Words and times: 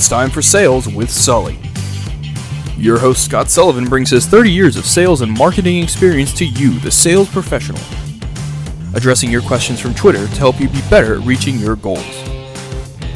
It's 0.00 0.08
time 0.08 0.30
for 0.30 0.40
Sales 0.40 0.88
with 0.88 1.10
Sully. 1.10 1.58
Your 2.78 2.98
host, 2.98 3.22
Scott 3.22 3.50
Sullivan, 3.50 3.84
brings 3.84 4.08
his 4.08 4.24
30 4.24 4.50
years 4.50 4.78
of 4.78 4.86
sales 4.86 5.20
and 5.20 5.30
marketing 5.30 5.82
experience 5.82 6.32
to 6.38 6.46
you, 6.46 6.78
the 6.78 6.90
sales 6.90 7.28
professional, 7.28 7.82
addressing 8.94 9.30
your 9.30 9.42
questions 9.42 9.78
from 9.78 9.92
Twitter 9.92 10.26
to 10.26 10.36
help 10.36 10.58
you 10.58 10.70
be 10.70 10.80
better 10.88 11.16
at 11.16 11.26
reaching 11.26 11.58
your 11.58 11.76
goals. 11.76 12.00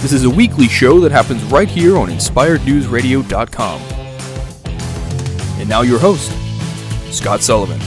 This 0.03 0.13
is 0.13 0.25
a 0.25 0.31
weekly 0.31 0.69
show 0.69 1.01
that 1.01 1.11
happens 1.11 1.43
right 1.45 1.71
here 1.71 1.97
on 1.97 2.11
InspiredNewsRadio.com. 2.11 3.81
And 5.59 5.67
now, 5.67 5.81
your 5.81 5.99
host, 5.99 6.31
Scott 7.11 7.41
Sullivan. 7.41 7.81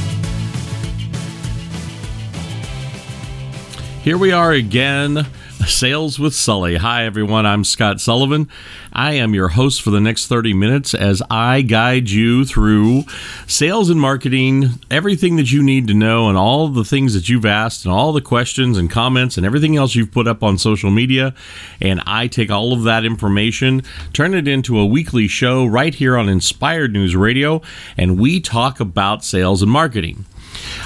Here 4.01 4.17
we 4.17 4.31
are 4.31 4.53
again 4.53 5.27
Sales 5.67 6.17
with 6.17 6.33
Sully. 6.33 6.77
Hi, 6.77 7.05
everyone. 7.05 7.45
I'm 7.45 7.63
Scott 7.63 7.99
Sullivan. 7.99 8.49
I 8.93 9.13
am 9.13 9.33
your 9.33 9.49
host 9.49 9.81
for 9.81 9.91
the 9.91 9.99
next 9.99 10.27
30 10.27 10.53
minutes 10.53 10.93
as 10.93 11.21
I 11.29 11.61
guide 11.61 12.09
you 12.09 12.45
through 12.45 13.03
sales 13.45 13.89
and 13.89 13.99
marketing, 13.99 14.79
everything 14.89 15.35
that 15.35 15.51
you 15.51 15.61
need 15.61 15.87
to 15.87 15.93
know, 15.93 16.29
and 16.29 16.37
all 16.37 16.69
the 16.69 16.83
things 16.83 17.13
that 17.13 17.29
you've 17.29 17.45
asked, 17.45 17.85
and 17.85 17.93
all 17.93 18.13
the 18.13 18.21
questions 18.21 18.77
and 18.77 18.89
comments, 18.89 19.37
and 19.37 19.45
everything 19.45 19.75
else 19.75 19.93
you've 19.93 20.11
put 20.11 20.27
up 20.27 20.41
on 20.41 20.57
social 20.57 20.89
media. 20.89 21.33
And 21.81 22.01
I 22.07 22.27
take 22.27 22.49
all 22.49 22.73
of 22.73 22.83
that 22.83 23.05
information, 23.05 23.83
turn 24.13 24.33
it 24.33 24.47
into 24.47 24.79
a 24.79 24.85
weekly 24.85 25.27
show 25.27 25.65
right 25.65 25.93
here 25.93 26.17
on 26.17 26.29
Inspired 26.29 26.93
News 26.93 27.15
Radio, 27.15 27.61
and 27.95 28.19
we 28.19 28.39
talk 28.39 28.79
about 28.79 29.23
sales 29.23 29.61
and 29.61 29.71
marketing. 29.71 30.25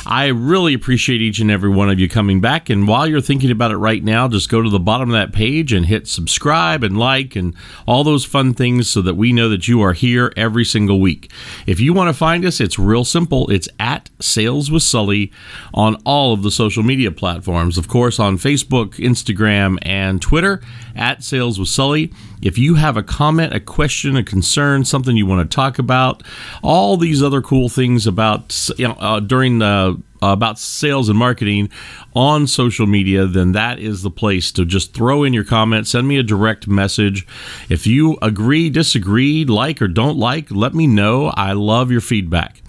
I 0.06 0.28
really 0.28 0.74
appreciate 0.74 1.22
each 1.22 1.40
and 1.40 1.52
every 1.52 1.70
one 1.70 1.90
of 1.90 2.00
you 2.00 2.10
coming 2.10 2.42
back. 2.42 2.70
And 2.70 2.88
while 2.88 3.08
you're 3.08 3.22
thinking 3.22 3.52
about 3.52 3.72
it 3.72 3.78
right 3.78 4.04
now, 4.04 4.28
just 4.28 4.50
go 4.50 4.62
to 4.62 4.70
the 4.70 4.80
bottom 4.80 5.10
of 5.10 5.14
that 5.14 5.34
page 5.34 5.74
and 5.74 5.86
hit 5.86 6.08
subscribe 6.08 6.84
and 6.84 6.98
like 6.98 7.36
and 7.36 7.55
all 7.88 8.04
those 8.04 8.26
fun 8.26 8.54
things 8.54 8.90
so 8.90 9.02
that 9.02 9.16
we 9.16 9.34
know 9.34 9.50
that 9.50 9.68
you 9.68 9.82
are 9.82 9.94
here 9.94 10.34
every 10.36 10.66
single 10.66 11.00
week. 11.00 11.32
If 11.66 11.80
you 11.80 11.94
want 11.94 12.10
to 12.10 12.13
find 12.13 12.46
us, 12.46 12.60
it's 12.60 12.80
real 12.80 13.05
simple. 13.05 13.50
It's 13.50 13.70
at 13.80 14.10
Sales 14.20 14.72
with 14.72 14.84
Sully 14.84 15.32
on 15.74 15.96
all 16.06 16.34
of 16.34 16.44
the 16.44 16.52
social 16.52 16.84
media 16.84 17.12
platforms. 17.12 17.78
Of 17.78 17.88
course, 17.88 18.20
on 18.20 18.38
Facebook, 18.38 18.96
Instagram, 18.96 19.78
and 19.82 20.22
Twitter 20.22 20.62
at 20.96 21.24
Sales 21.24 21.60
with 21.60 21.70
Sully. 21.70 22.13
If 22.41 22.58
you 22.58 22.76
have 22.76 22.98
a 22.98 23.04
comment, 23.04 23.54
a 23.54 23.60
question, 23.60 24.16
a 24.16 24.24
concern, 24.24 24.84
something 24.84 25.16
you 25.16 25.28
want 25.28 25.50
to 25.50 25.56
talk 25.56 25.78
about, 25.78 26.24
all 26.63 26.98
these 26.98 27.22
other 27.22 27.41
cool 27.41 27.70
things 27.70 28.08
about 28.08 28.70
you 28.78 28.88
know, 28.88 28.96
uh, 28.96 29.20
during 29.20 29.60
uh, 29.62 29.93
about 30.21 30.59
sales 30.59 31.09
and 31.09 31.17
marketing 31.17 31.70
on 32.15 32.48
social 32.48 32.85
media, 32.85 33.26
then 33.26 33.54
that 33.54 33.79
is 33.79 34.01
the 34.01 34.12
place 34.12 34.51
to 34.51 34.65
just 34.65 34.93
throw 34.93 35.23
in 35.23 35.34
your 35.34 35.43
comment. 35.43 35.87
Send 35.87 36.07
me 36.07 36.17
a 36.17 36.23
direct 36.23 36.67
message. 36.67 37.26
If 37.70 37.87
you 37.87 38.17
agree, 38.21 38.70
disagree, 38.70 39.45
like, 39.45 39.82
or 39.82 39.87
don't 39.87 40.17
like, 40.17 40.51
let 40.51 40.73
me 40.73 40.87
know. 40.87 41.27
I 41.27 41.54
love 41.54 41.91
your 41.91 42.01
feedback. 42.01 42.62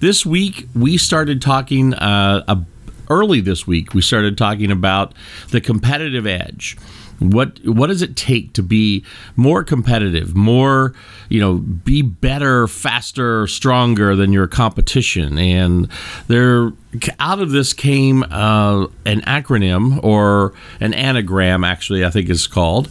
This 0.00 0.26
week, 0.26 0.68
we 0.74 0.98
started 0.98 1.40
talking 1.40 1.94
uh, 1.94 2.64
early 3.12 3.40
this 3.40 3.66
week, 3.66 3.94
we 3.94 4.00
started 4.02 4.38
talking 4.38 4.70
about 4.70 5.14
the 5.50 5.60
competitive 5.60 6.26
edge. 6.26 6.76
What 7.30 7.64
what 7.64 7.88
does 7.88 8.02
it 8.02 8.16
take 8.16 8.52
to 8.54 8.62
be 8.62 9.04
more 9.36 9.64
competitive, 9.64 10.34
more 10.34 10.94
you 11.28 11.40
know, 11.40 11.54
be 11.54 12.02
better, 12.02 12.66
faster, 12.66 13.46
stronger 13.46 14.14
than 14.14 14.32
your 14.32 14.46
competition? 14.46 15.38
And 15.38 15.88
there, 16.28 16.72
out 17.18 17.40
of 17.40 17.50
this 17.50 17.72
came 17.72 18.22
uh, 18.24 18.86
an 19.06 19.22
acronym 19.22 20.02
or 20.04 20.52
an 20.80 20.94
anagram, 20.94 21.64
actually, 21.64 22.04
I 22.04 22.10
think 22.10 22.28
is 22.28 22.46
called, 22.46 22.90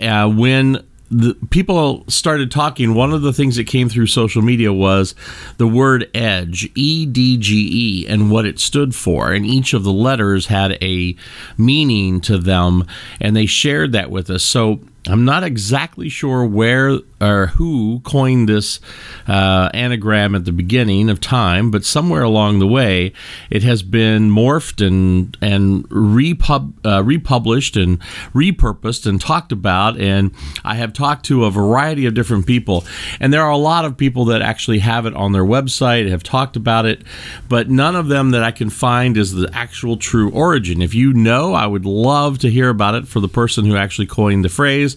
uh, 0.00 0.28
when 0.28 0.84
the 1.10 1.34
people 1.50 2.04
started 2.08 2.50
talking, 2.50 2.94
one 2.94 3.12
of 3.12 3.22
the 3.22 3.32
things 3.32 3.56
that 3.56 3.66
came 3.66 3.88
through 3.88 4.06
social 4.06 4.42
media 4.42 4.72
was 4.72 5.14
the 5.58 5.66
word 5.66 6.10
edge, 6.14 6.70
E 6.74 7.06
D 7.06 7.36
G 7.36 7.68
E, 7.70 8.06
and 8.08 8.30
what 8.30 8.46
it 8.46 8.58
stood 8.58 8.94
for. 8.94 9.32
And 9.32 9.44
each 9.44 9.74
of 9.74 9.84
the 9.84 9.92
letters 9.92 10.46
had 10.46 10.78
a 10.82 11.14
meaning 11.56 12.20
to 12.22 12.38
them, 12.38 12.84
and 13.20 13.36
they 13.36 13.46
shared 13.46 13.92
that 13.92 14.10
with 14.10 14.30
us. 14.30 14.42
So 14.42 14.80
I'm 15.06 15.26
not 15.26 15.44
exactly 15.44 16.08
sure 16.08 16.46
where 16.46 16.98
or 17.20 17.46
who 17.48 18.00
coined 18.04 18.48
this 18.48 18.80
uh, 19.26 19.68
anagram 19.74 20.34
at 20.34 20.46
the 20.46 20.52
beginning 20.52 21.10
of 21.10 21.20
time, 21.20 21.70
but 21.70 21.84
somewhere 21.84 22.22
along 22.22 22.58
the 22.58 22.66
way, 22.66 23.12
it 23.50 23.62
has 23.62 23.82
been 23.82 24.30
morphed 24.30 24.86
and 24.86 25.36
and 25.42 25.86
repub, 25.90 26.74
uh, 26.86 27.02
republished 27.02 27.76
and 27.76 28.00
repurposed 28.32 29.06
and 29.06 29.20
talked 29.20 29.52
about. 29.52 29.98
And 29.98 30.32
I 30.64 30.76
have 30.76 30.94
talked 30.94 31.26
to 31.26 31.44
a 31.44 31.50
variety 31.50 32.06
of 32.06 32.14
different 32.14 32.46
people, 32.46 32.84
and 33.20 33.32
there 33.32 33.42
are 33.42 33.50
a 33.50 33.58
lot 33.58 33.84
of 33.84 33.98
people 33.98 34.24
that 34.26 34.40
actually 34.40 34.78
have 34.78 35.04
it 35.04 35.14
on 35.14 35.32
their 35.32 35.44
website, 35.44 36.08
have 36.08 36.22
talked 36.22 36.56
about 36.56 36.86
it, 36.86 37.02
but 37.48 37.68
none 37.68 37.94
of 37.94 38.08
them 38.08 38.30
that 38.30 38.42
I 38.42 38.52
can 38.52 38.70
find 38.70 39.18
is 39.18 39.32
the 39.32 39.50
actual 39.52 39.98
true 39.98 40.30
origin. 40.30 40.80
If 40.80 40.94
you 40.94 41.12
know, 41.12 41.52
I 41.52 41.66
would 41.66 41.84
love 41.84 42.38
to 42.38 42.50
hear 42.50 42.70
about 42.70 42.94
it 42.94 43.06
for 43.06 43.20
the 43.20 43.28
person 43.28 43.66
who 43.66 43.76
actually 43.76 44.06
coined 44.06 44.44
the 44.44 44.48
phrase 44.48 44.93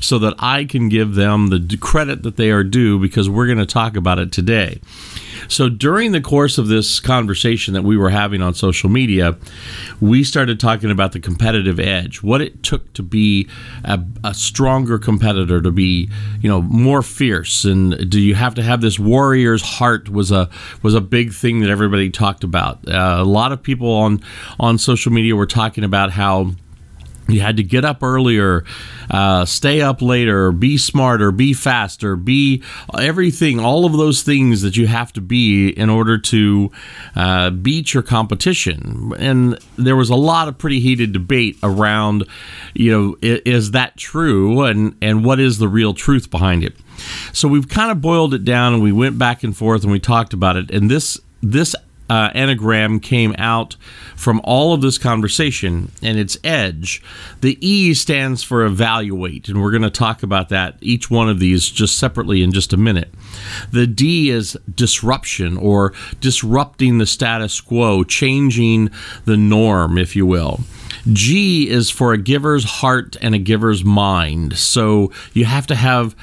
so 0.00 0.18
that 0.18 0.34
I 0.38 0.64
can 0.64 0.88
give 0.88 1.14
them 1.14 1.48
the 1.48 1.76
credit 1.80 2.22
that 2.22 2.36
they 2.36 2.50
are 2.50 2.64
due 2.64 2.98
because 2.98 3.28
we're 3.28 3.46
going 3.46 3.58
to 3.58 3.66
talk 3.66 3.96
about 3.96 4.18
it 4.18 4.32
today. 4.32 4.80
So, 5.48 5.68
during 5.68 6.12
the 6.12 6.20
course 6.20 6.58
of 6.58 6.68
this 6.68 6.98
conversation 6.98 7.74
that 7.74 7.82
we 7.82 7.96
were 7.96 8.10
having 8.10 8.42
on 8.42 8.54
social 8.54 8.90
media, 8.90 9.36
we 10.00 10.24
started 10.24 10.58
talking 10.58 10.90
about 10.90 11.12
the 11.12 11.20
competitive 11.20 11.78
edge, 11.78 12.22
what 12.22 12.40
it 12.40 12.62
took 12.62 12.92
to 12.94 13.02
be 13.02 13.48
a, 13.84 14.00
a 14.24 14.34
stronger 14.34 14.98
competitor, 14.98 15.60
to 15.60 15.70
be, 15.70 16.10
you 16.40 16.48
know, 16.48 16.62
more 16.62 17.02
fierce, 17.02 17.64
and 17.64 18.10
do 18.10 18.20
you 18.20 18.34
have 18.34 18.54
to 18.56 18.62
have 18.62 18.80
this 18.80 18.98
warrior's 18.98 19.62
heart? 19.62 20.08
Was 20.08 20.32
a 20.32 20.48
was 20.82 20.94
a 20.94 21.00
big 21.00 21.32
thing 21.32 21.60
that 21.60 21.70
everybody 21.70 22.10
talked 22.10 22.44
about. 22.44 22.86
Uh, 22.88 23.16
a 23.20 23.24
lot 23.24 23.52
of 23.52 23.62
people 23.62 23.92
on 23.92 24.20
on 24.58 24.78
social 24.78 25.12
media 25.12 25.36
were 25.36 25.46
talking 25.46 25.84
about 25.84 26.10
how 26.10 26.52
you 27.28 27.40
had 27.40 27.56
to 27.56 27.62
get 27.62 27.84
up 27.84 28.02
earlier, 28.02 28.64
uh, 29.10 29.44
stay 29.44 29.80
up 29.80 30.00
later, 30.00 30.52
be 30.52 30.78
smarter, 30.78 31.32
be 31.32 31.52
faster, 31.52 32.16
be 32.16 32.62
everything, 32.98 33.58
all 33.58 33.84
of 33.84 33.92
those 33.92 34.22
things 34.22 34.62
that 34.62 34.76
you 34.76 34.86
have 34.86 35.12
to 35.14 35.20
be 35.20 35.68
in 35.68 35.90
order 35.90 36.18
to 36.18 36.70
uh, 37.14 37.50
beat 37.50 37.94
your 37.94 38.02
competition. 38.02 39.12
And 39.18 39.58
there 39.76 39.96
was 39.96 40.10
a 40.10 40.16
lot 40.16 40.48
of 40.48 40.58
pretty 40.58 40.80
heated 40.80 41.12
debate 41.12 41.58
around, 41.62 42.24
you 42.74 42.90
know, 42.90 43.16
is, 43.20 43.40
is 43.44 43.70
that 43.72 43.96
true 43.96 44.62
and, 44.62 44.96
and 45.02 45.24
what 45.24 45.40
is 45.40 45.58
the 45.58 45.68
real 45.68 45.94
truth 45.94 46.30
behind 46.30 46.64
it? 46.64 46.74
So 47.32 47.48
we've 47.48 47.68
kind 47.68 47.90
of 47.90 48.00
boiled 48.00 48.34
it 48.34 48.44
down 48.44 48.74
and 48.74 48.82
we 48.82 48.92
went 48.92 49.18
back 49.18 49.42
and 49.42 49.56
forth 49.56 49.82
and 49.82 49.92
we 49.92 50.00
talked 50.00 50.32
about 50.32 50.56
it. 50.56 50.70
And 50.70 50.90
this 50.90 51.20
this 51.42 51.76
uh, 52.08 52.30
anagram 52.34 53.00
came 53.00 53.34
out 53.38 53.76
from 54.14 54.40
all 54.44 54.72
of 54.72 54.80
this 54.80 54.98
conversation 54.98 55.90
and 56.02 56.18
its 56.18 56.38
edge. 56.42 57.02
The 57.40 57.58
E 57.66 57.94
stands 57.94 58.42
for 58.42 58.64
evaluate, 58.64 59.48
and 59.48 59.62
we're 59.62 59.70
going 59.70 59.82
to 59.82 59.90
talk 59.90 60.22
about 60.22 60.48
that, 60.48 60.76
each 60.80 61.10
one 61.10 61.28
of 61.28 61.38
these, 61.38 61.68
just 61.68 61.98
separately 61.98 62.42
in 62.42 62.52
just 62.52 62.72
a 62.72 62.76
minute. 62.76 63.12
The 63.72 63.86
D 63.86 64.30
is 64.30 64.56
disruption 64.74 65.56
or 65.56 65.92
disrupting 66.20 66.98
the 66.98 67.06
status 67.06 67.60
quo, 67.60 68.04
changing 68.04 68.90
the 69.24 69.36
norm, 69.36 69.98
if 69.98 70.16
you 70.16 70.26
will. 70.26 70.60
G 71.12 71.68
is 71.68 71.90
for 71.90 72.12
a 72.12 72.18
giver's 72.18 72.64
heart 72.64 73.16
and 73.20 73.34
a 73.34 73.38
giver's 73.38 73.84
mind. 73.84 74.56
So 74.56 75.12
you 75.34 75.44
have 75.44 75.66
to 75.68 75.74
have 75.74 76.16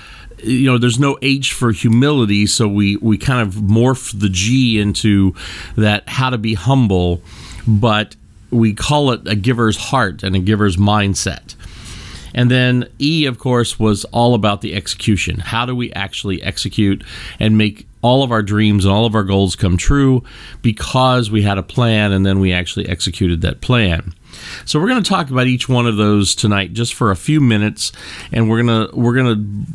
you 0.44 0.70
know 0.70 0.78
there's 0.78 1.00
no 1.00 1.18
H 1.22 1.54
for 1.54 1.72
humility, 1.72 2.46
so 2.46 2.68
we 2.68 2.98
we 2.98 3.18
kind 3.18 3.48
of 3.48 3.56
morph 3.56 4.18
the 4.18 4.30
G 4.30 4.80
into 4.80 5.36
that 5.76 6.08
how 6.08 6.30
to 6.30 6.38
be 6.38 6.54
humble, 6.54 7.22
but 7.68 8.16
we 8.52 8.74
call 8.74 9.12
it 9.12 9.28
a 9.28 9.36
giver's 9.36 9.78
heart 9.78 10.24
and 10.24 10.36
a 10.36 10.40
giver's 10.40 10.78
mindset. 10.78 11.56
And 12.36 12.50
then 12.50 12.90
E, 13.00 13.26
of 13.26 13.38
course, 13.38 13.80
was 13.80 14.06
all 14.06 14.34
about 14.34 14.62
the 14.62 14.74
execution. 14.74 15.40
How 15.40 15.66
do 15.66 15.76
we 15.76 15.92
actually 15.94 16.42
execute 16.42 17.04
and 17.40 17.58
make 17.58 17.88
all 18.02 18.22
of 18.22 18.32
our 18.32 18.44
dreams 18.44 18.86
and 18.86 18.94
all 18.94 19.06
of 19.06 19.16
our 19.16 19.24
goals 19.24 19.56
come 19.56 19.78
true 19.78 20.24
because 20.62 21.32
we 21.32 21.42
had 21.42 21.58
a 21.58 21.64
plan 21.64 22.12
and 22.12 22.26
then 22.26 22.40
we 22.40 22.52
actually 22.52 22.88
executed 22.88 23.42
that 23.42 23.62
plan. 23.62 24.14
So 24.66 24.80
we're 24.80 24.90
going 24.90 25.02
to 25.02 25.10
talk 25.10 25.30
about 25.30 25.48
each 25.48 25.70
one 25.70 25.88
of 25.88 25.96
those 25.96 26.36
tonight 26.36 26.74
just 26.74 26.94
for 26.94 27.12
a 27.12 27.16
few 27.16 27.40
minutes 27.40 27.92
and 28.32 28.50
we're 28.50 28.62
going 28.64 28.90
to 28.90 28.96
we're 28.96 29.14
going 29.14 29.36
to 29.36 29.74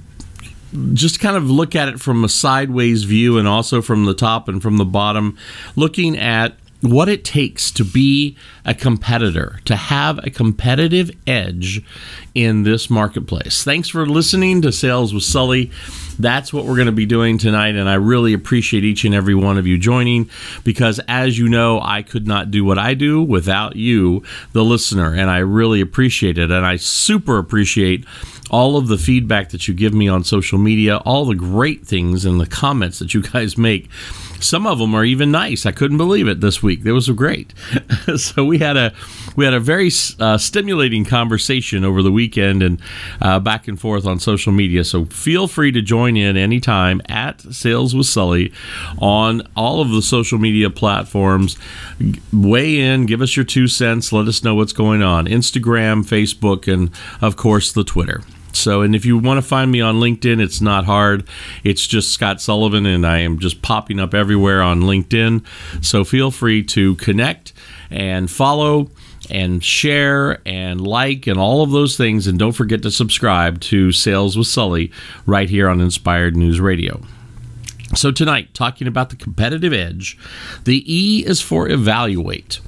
just 0.93 1.21
kind 1.21 1.37
of 1.37 1.51
look 1.51 1.75
at 1.75 1.89
it 1.89 2.01
from 2.01 2.25
a 2.25 2.29
sideways 2.29 3.05
view 3.05 3.39
and 3.39 3.49
also 3.49 3.81
from 3.83 4.05
the 4.05 4.15
top 4.15 4.49
and 4.49 4.63
from 4.63 4.77
the 4.77 4.85
bottom, 4.85 5.37
looking 5.77 6.17
at 6.19 6.55
what 6.81 7.09
it 7.09 7.25
takes 7.25 7.71
to 7.73 7.85
be 7.85 8.37
a 8.65 8.75
competitor, 8.75 9.59
to 9.65 9.75
have 9.75 10.19
a 10.25 10.31
competitive 10.31 11.11
edge 11.27 11.83
in 12.39 12.63
this 12.63 12.89
marketplace. 12.89 13.65
Thanks 13.65 13.89
for 13.89 14.07
listening 14.07 14.63
to 14.63 14.71
Sales 14.71 15.13
with 15.13 15.25
Sully. 15.25 15.73
That's 16.21 16.53
what 16.53 16.67
we're 16.67 16.77
going 16.77 16.87
to 16.87 16.93
be 16.93 17.05
doing 17.05 17.37
tonight, 17.37 17.75
and 17.75 17.89
I 17.89 17.95
really 17.95 18.33
appreciate 18.33 18.85
each 18.85 19.05
and 19.05 19.13
every 19.13 19.35
one 19.35 19.59
of 19.59 19.67
you 19.67 19.77
joining 19.77 20.31
because, 20.63 21.01
as 21.09 21.37
you 21.37 21.49
know, 21.49 21.81
I 21.83 22.03
could 22.03 22.29
not 22.29 22.53
do 22.53 22.65
what 22.65 22.79
I 22.79 22.95
do 22.95 23.23
without 23.23 23.75
you, 23.75 24.23
the 24.53 24.65
listener, 24.65 25.15
and 25.15 25.31
I 25.31 25.39
really 25.39 25.81
appreciate 25.81 26.39
it. 26.39 26.53
And 26.53 26.65
I 26.65 26.77
super 26.77 27.39
appreciate 27.39 28.05
all 28.51 28.77
of 28.77 28.89
the 28.89 28.99
feedback 28.99 29.51
that 29.51 29.69
you 29.69 29.75
give 29.75 29.93
me 29.93 30.09
on 30.09 30.25
social 30.25 30.59
media, 30.59 30.99
all 30.99 31.25
the 31.25 31.35
great 31.35 31.87
things 31.87 32.25
and 32.25 32.41
the 32.41 32.47
comments 32.47 32.99
that 32.99 33.15
you 33.15 33.23
guys 33.23 33.59
make. 33.59 33.89
Some 34.41 34.67
of 34.67 34.79
them 34.79 34.95
are 34.95 35.05
even 35.05 35.33
nice. 35.33 35.67
I 35.67 35.73
couldn't 35.73 35.99
believe 35.99 36.29
it 36.29 36.41
this 36.41 36.63
week. 36.63 36.85
They 36.85 36.93
was 36.93 37.09
great. 37.11 37.53
so 38.17 38.45
we 38.45 38.59
had 38.59 38.77
a 38.77 38.93
we 39.35 39.45
had 39.45 39.55
a 39.55 39.61
very 39.61 39.91
uh, 40.21 40.39
stimulating 40.39 41.05
conversation 41.05 41.85
over 41.85 42.03
the 42.03 42.13
weekend 42.13 42.28
and 42.37 42.81
uh, 43.21 43.39
back 43.41 43.69
and 43.69 43.81
forth 43.81 44.07
on 44.07 44.21
social 44.21 44.53
media. 44.53 44.85
So 44.85 45.07
feel 45.07 45.49
free 45.49 45.73
to 45.73 45.83
join 45.83 46.17
in 46.17 46.37
anytime 46.37 47.01
at 47.09 47.41
Sales 47.41 47.95
with 47.95 48.07
Sully 48.07 48.53
on 48.99 49.43
all 49.57 49.81
of 49.81 49.91
the 49.91 50.03
social 50.03 50.39
media 50.39 50.71
platforms. 50.71 51.57
Weigh 52.33 52.81
in, 52.81 53.07
give 53.07 53.23
us 53.23 53.37
your 53.37 53.45
two 53.45 53.69
cents, 53.69 54.13
let 54.13 54.29
us 54.29 54.43
know 54.45 54.55
what's 54.55 54.73
going 54.73 55.03
on. 55.03 55.27
Instagram, 55.27 56.05
Facebook, 56.05 56.73
and 56.73 56.91
of 57.21 57.37
course 57.37 57.73
the 57.73 57.85
Twitter. 57.85 58.23
So, 58.53 58.83
and 58.83 58.95
if 58.95 59.05
you 59.05 59.19
want 59.19 59.39
to 59.39 59.47
find 59.47 59.71
me 59.71 59.81
on 59.81 59.97
LinkedIn, 59.97 60.41
it's 60.41 60.61
not 60.61 60.85
hard. 60.85 61.29
It's 61.65 61.87
just 61.87 62.13
Scott 62.13 62.41
Sullivan, 62.41 62.87
and 62.87 63.07
I 63.07 63.19
am 63.19 63.39
just 63.39 63.63
popping 63.63 64.01
up 64.01 64.15
everywhere 64.15 64.63
on 64.63 64.81
LinkedIn. 64.81 65.45
So, 65.85 66.03
feel 66.03 66.31
free 66.31 66.63
to 66.65 66.97
connect 66.97 67.53
and 67.91 68.31
follow 68.31 68.91
and 69.31 69.63
share 69.63 70.41
and 70.47 70.81
like 70.81 71.27
and 71.27 71.39
all 71.39 71.63
of 71.63 71.71
those 71.71 71.97
things. 71.97 72.27
And 72.27 72.39
don't 72.39 72.53
forget 72.53 72.83
to 72.83 72.91
subscribe 72.91 73.61
to 73.63 73.93
Sales 73.93 74.37
with 74.37 74.47
Sully 74.47 74.91
right 75.27 75.49
here 75.49 75.69
on 75.69 75.81
Inspired 75.81 76.37
News 76.37 76.61
Radio. 76.61 77.01
So, 77.99 78.13
tonight, 78.13 78.55
talking 78.55 78.87
about 78.87 79.11
the 79.11 79.17
competitive 79.17 79.73
edge, 79.73 80.17
the 80.63 80.85
E 80.87 81.27
is 81.27 81.41
for 81.41 81.69
evaluate. 81.69 82.61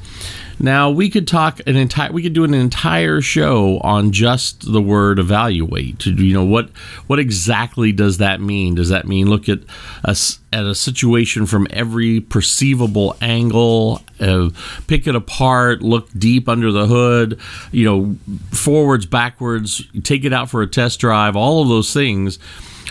Now 0.59 0.91
we 0.91 1.09
could 1.09 1.29
talk 1.29 1.61
an 1.67 1.77
entire 1.77 2.11
we 2.11 2.23
could 2.23 2.33
do 2.33 2.43
an 2.43 2.53
entire 2.53 3.21
show 3.21 3.79
on 3.79 4.11
just 4.11 4.71
the 4.73 4.83
word 4.83 5.21
evaluate. 5.21 6.05
You 6.05 6.35
know 6.35 6.45
what 6.45 6.71
what 7.07 7.21
exactly 7.21 7.93
does 7.93 8.19
that 8.19 8.41
mean? 8.41 8.75
Does 8.75 8.89
that 8.89 9.07
mean 9.07 9.31
look 9.31 9.49
at 9.49 9.61
a, 10.05 10.17
at 10.53 10.67
a 10.67 10.75
situation 10.75 11.47
from 11.47 11.69
every 11.71 12.21
perceivable 12.21 13.17
angle, 13.23 14.03
uh, 14.19 14.51
pick 14.89 15.07
it 15.07 15.15
apart, 15.15 15.81
look 15.81 16.09
deep 16.19 16.49
under 16.49 16.73
the 16.73 16.87
hood, 16.87 17.39
you 17.71 17.85
know, 17.85 18.17
forwards, 18.51 19.07
backwards, 19.07 19.83
take 20.03 20.25
it 20.25 20.33
out 20.33 20.51
for 20.51 20.61
a 20.61 20.67
test 20.67 20.99
drive, 20.99 21.37
all 21.37 21.63
of 21.63 21.69
those 21.69 21.95
things. 21.95 22.41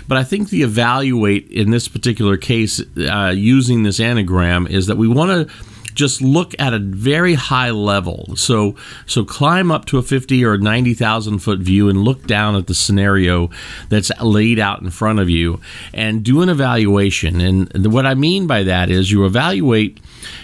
But 0.09 0.17
I 0.17 0.23
think 0.23 0.49
the 0.49 0.63
evaluate 0.63 1.51
in 1.51 1.69
this 1.69 1.87
particular 1.87 2.35
case, 2.35 2.81
uh, 2.97 3.31
using 3.35 3.83
this 3.83 3.99
anagram, 3.99 4.65
is 4.65 4.87
that 4.87 4.97
we 4.97 5.07
want 5.07 5.47
to 5.47 5.55
just 5.99 6.21
look 6.21 6.55
at 6.57 6.73
a 6.73 6.79
very 6.79 7.33
high 7.33 7.71
level. 7.71 8.33
So 8.37 8.75
so 9.05 9.25
climb 9.25 9.69
up 9.69 9.83
to 9.85 9.97
a 9.97 10.01
50 10.01 10.45
or 10.45 10.57
90,000 10.57 11.39
foot 11.39 11.59
view 11.59 11.89
and 11.89 12.03
look 12.03 12.25
down 12.25 12.55
at 12.55 12.67
the 12.67 12.73
scenario 12.73 13.49
that's 13.89 14.09
laid 14.21 14.59
out 14.59 14.81
in 14.81 14.89
front 14.89 15.19
of 15.19 15.29
you 15.29 15.59
and 15.93 16.23
do 16.23 16.41
an 16.41 16.47
evaluation. 16.47 17.41
And 17.41 17.93
what 17.93 18.05
I 18.05 18.15
mean 18.15 18.47
by 18.47 18.63
that 18.63 18.89
is 18.89 19.11
you 19.11 19.25
evaluate 19.25 19.99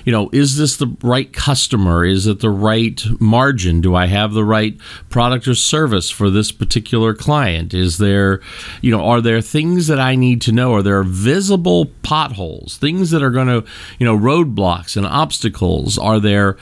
you 0.06 0.12
know, 0.12 0.30
is 0.32 0.58
this 0.58 0.78
the 0.78 0.96
right 1.02 1.32
customer? 1.32 2.06
Is 2.06 2.28
it 2.28 2.40
the 2.40 2.50
right 2.50 3.02
margin? 3.20 3.82
Do 3.82 3.96
I 3.96 4.06
have 4.06 4.34
the 4.34 4.44
right 4.44 4.78
product 5.10 5.48
or 5.48 5.56
service 5.56 6.10
for 6.10 6.30
this 6.30 6.52
particular 6.52 7.14
client? 7.14 7.74
Is 7.74 7.98
there, 7.98 8.42
you 8.82 8.92
know, 8.92 9.04
are 9.04 9.22
there 9.22 9.42
things 9.42 9.88
that 9.88 10.00
I 10.00 10.16
need 10.16 10.42
to 10.44 10.52
know? 10.52 10.74
Are 10.74 10.84
there 10.84 11.04
visible 11.04 11.88
potholes, 12.04 12.78
things 12.78 13.12
that 13.12 13.24
are 13.24 13.32
going 13.32 13.48
to, 13.48 13.66
you 14.00 14.06
know, 14.06 14.18
roadblocks 14.18 14.96
and 14.96 15.06
obstacles? 15.06 15.45
Are 15.98 16.20
there, 16.20 16.58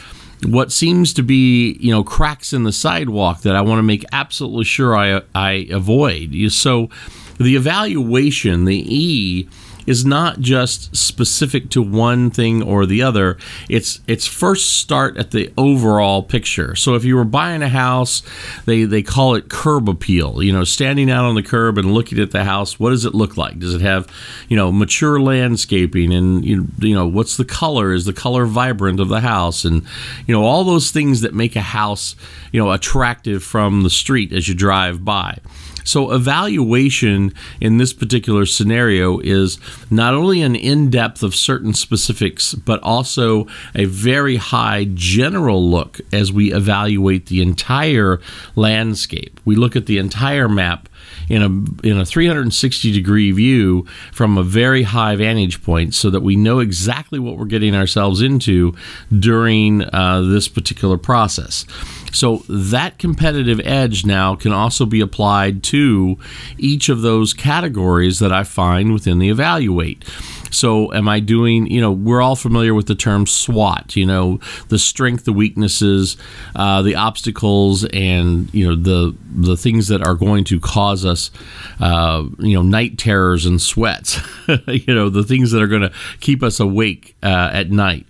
what 0.46 0.72
seems 0.72 1.14
to 1.14 1.24
be 1.24 1.78
you 1.80 1.92
know 1.92 2.04
cracks 2.04 2.54
in 2.54 2.64
the 2.64 2.72
sidewalk 2.72 3.42
that 3.42 3.56
I 3.56 3.62
want 3.62 3.80
to 3.80 3.84
make 3.84 4.06
absolutely 4.12 4.66
sure 4.66 4.96
I 4.96 5.22
I 5.34 5.68
avoid. 5.72 6.36
So 6.52 6.90
the 7.38 7.56
evaluation, 7.56 8.66
the 8.66 8.84
E 8.88 9.48
is 9.86 10.06
not 10.06 10.40
just 10.40 10.96
specific 10.96 11.70
to 11.72 11.82
one 11.82 12.30
thing 12.30 12.62
or 12.64 12.86
the 12.86 13.02
other. 13.02 13.38
It's 13.70 14.02
it's 14.08 14.28
first 14.28 14.78
start 14.78 15.18
at 15.18 15.32
the 15.32 15.52
overall 15.58 16.24
picture. 16.24 16.76
So 16.76 16.96
if 16.96 17.04
you 17.04 17.16
were 17.16 17.24
buying 17.24 17.62
a 17.62 17.70
house, 17.70 18.24
they 18.66 18.84
they 18.86 19.02
call 19.02 19.36
it 19.36 19.50
curb 19.50 19.90
appeal. 19.90 20.42
You 20.42 20.54
know, 20.54 20.64
standing 20.64 21.10
out 21.10 21.26
on 21.26 21.36
the 21.36 21.44
curb 21.44 21.78
and 21.78 21.94
looking 21.94 22.20
at 22.20 22.32
the 22.32 22.44
house, 22.44 22.80
what 22.80 22.92
does 22.92 23.06
it 23.06 23.14
look 23.14 23.38
like? 23.38 23.60
Does 23.60 23.74
it 23.74 23.82
have, 23.82 24.08
you 24.50 24.58
know, 24.58 24.72
mature 24.72 25.20
landscaping 25.20 26.14
and 26.14 26.44
you 26.46 26.68
you 26.80 26.96
know, 26.96 27.08
what's 27.08 27.38
the 27.38 27.46
color? 27.46 27.94
Is 27.94 28.06
the 28.06 28.14
color 28.14 28.46
vibrant 28.46 29.00
of 29.00 29.10
the 29.10 29.22
house 29.22 29.66
and 29.66 29.84
you 30.28 30.34
know, 30.34 30.44
all 30.44 30.64
those 30.64 30.92
things 30.92 31.22
that 31.22 31.34
make 31.34 31.56
a 31.56 31.62
house, 31.62 32.16
you 32.52 32.60
know, 32.60 32.72
attractive 32.72 33.44
from 33.44 33.84
the 33.84 33.90
street 33.90 34.32
as 34.32 34.48
you 34.48 34.56
drive 34.56 35.04
by. 35.04 35.40
So, 35.84 36.12
evaluation 36.12 37.34
in 37.60 37.78
this 37.78 37.94
particular 37.94 38.46
scenario 38.46 39.20
is 39.20 39.60
not 39.90 40.14
only 40.14 40.42
an 40.42 40.56
in 40.56 40.90
depth 40.90 41.24
of 41.24 41.36
certain 41.36 41.74
specifics, 41.74 42.54
but 42.54 42.82
also 42.82 43.48
a 43.76 43.86
very 43.86 44.38
high 44.38 44.86
general 44.94 45.70
look 45.70 46.00
as 46.12 46.32
we 46.32 46.54
evaluate 46.54 47.28
the 47.28 47.42
entire 47.42 48.20
landscape. 48.56 49.40
We 49.46 49.56
look 49.56 49.76
at 49.76 49.86
the 49.86 49.98
entire 49.98 50.50
map 50.50 50.90
in 51.30 51.42
a 51.42 51.88
in 51.88 52.00
a 52.00 52.06
360 52.06 52.92
degree 52.92 53.32
view 53.32 53.86
from 54.12 54.38
a 54.38 54.44
very 54.44 54.84
high 54.84 55.16
vantage 55.16 55.64
point, 55.64 55.94
so 55.94 56.10
that 56.10 56.22
we 56.22 56.36
know 56.36 56.60
exactly 56.60 57.20
what 57.20 57.38
we're 57.38 57.46
getting 57.46 57.76
ourselves 57.76 58.22
into 58.22 58.76
during 59.18 59.84
uh, 59.94 60.22
this 60.22 60.48
particular 60.48 60.98
process. 60.98 61.66
So 62.12 62.44
that 62.48 63.00
competitive 63.00 63.60
edge 63.64 64.06
now 64.06 64.36
can 64.36 64.54
also 64.54 64.86
be 64.86 65.02
applied 65.02 65.64
to 65.64 66.18
each 66.58 66.90
of 66.90 67.02
those 67.02 67.34
categories 67.34 68.20
that 68.20 68.32
I 68.32 68.44
find 68.44 68.94
within 68.94 69.20
the 69.20 69.30
evaluate. 69.30 70.06
So, 70.54 70.94
am 70.94 71.08
I 71.10 71.20
doing, 71.20 71.68
you 71.68 71.82
know, 71.82 71.92
we're 71.92 72.22
all 72.22 72.36
familiar 72.36 72.74
with 72.74 72.88
the 72.88 72.96
term 72.96 73.26
SWOT, 73.26 73.96
you 73.96 74.06
know, 74.06 74.40
the 74.70 74.80
strength, 74.80 75.26
the 75.26 75.34
weaknesses, 75.34 76.18
uh, 76.56 76.82
the 76.82 76.96
obstacles, 76.96 77.86
and, 77.86 78.54
you 78.54 78.68
know, 78.68 78.76
the, 78.76 79.16
the 79.36 79.58
things 79.58 79.88
that 79.88 80.06
are 80.06 80.16
going 80.16 80.44
to 80.46 80.60
cause 80.60 81.06
us, 81.06 81.32
uh, 81.80 82.24
you 82.40 82.56
know, 82.56 82.62
night 82.62 82.98
terrors 82.98 83.46
and 83.46 83.62
sweats, 83.62 84.20
you 84.68 84.94
know, 84.94 85.10
the 85.10 85.24
things 85.24 85.52
that 85.52 85.62
are 85.62 85.68
going 85.68 85.82
to 85.82 85.92
keep 86.20 86.44
us 86.44 86.60
awake 86.60 87.16
uh, 87.24 87.50
at 87.52 87.72
night. 87.72 88.06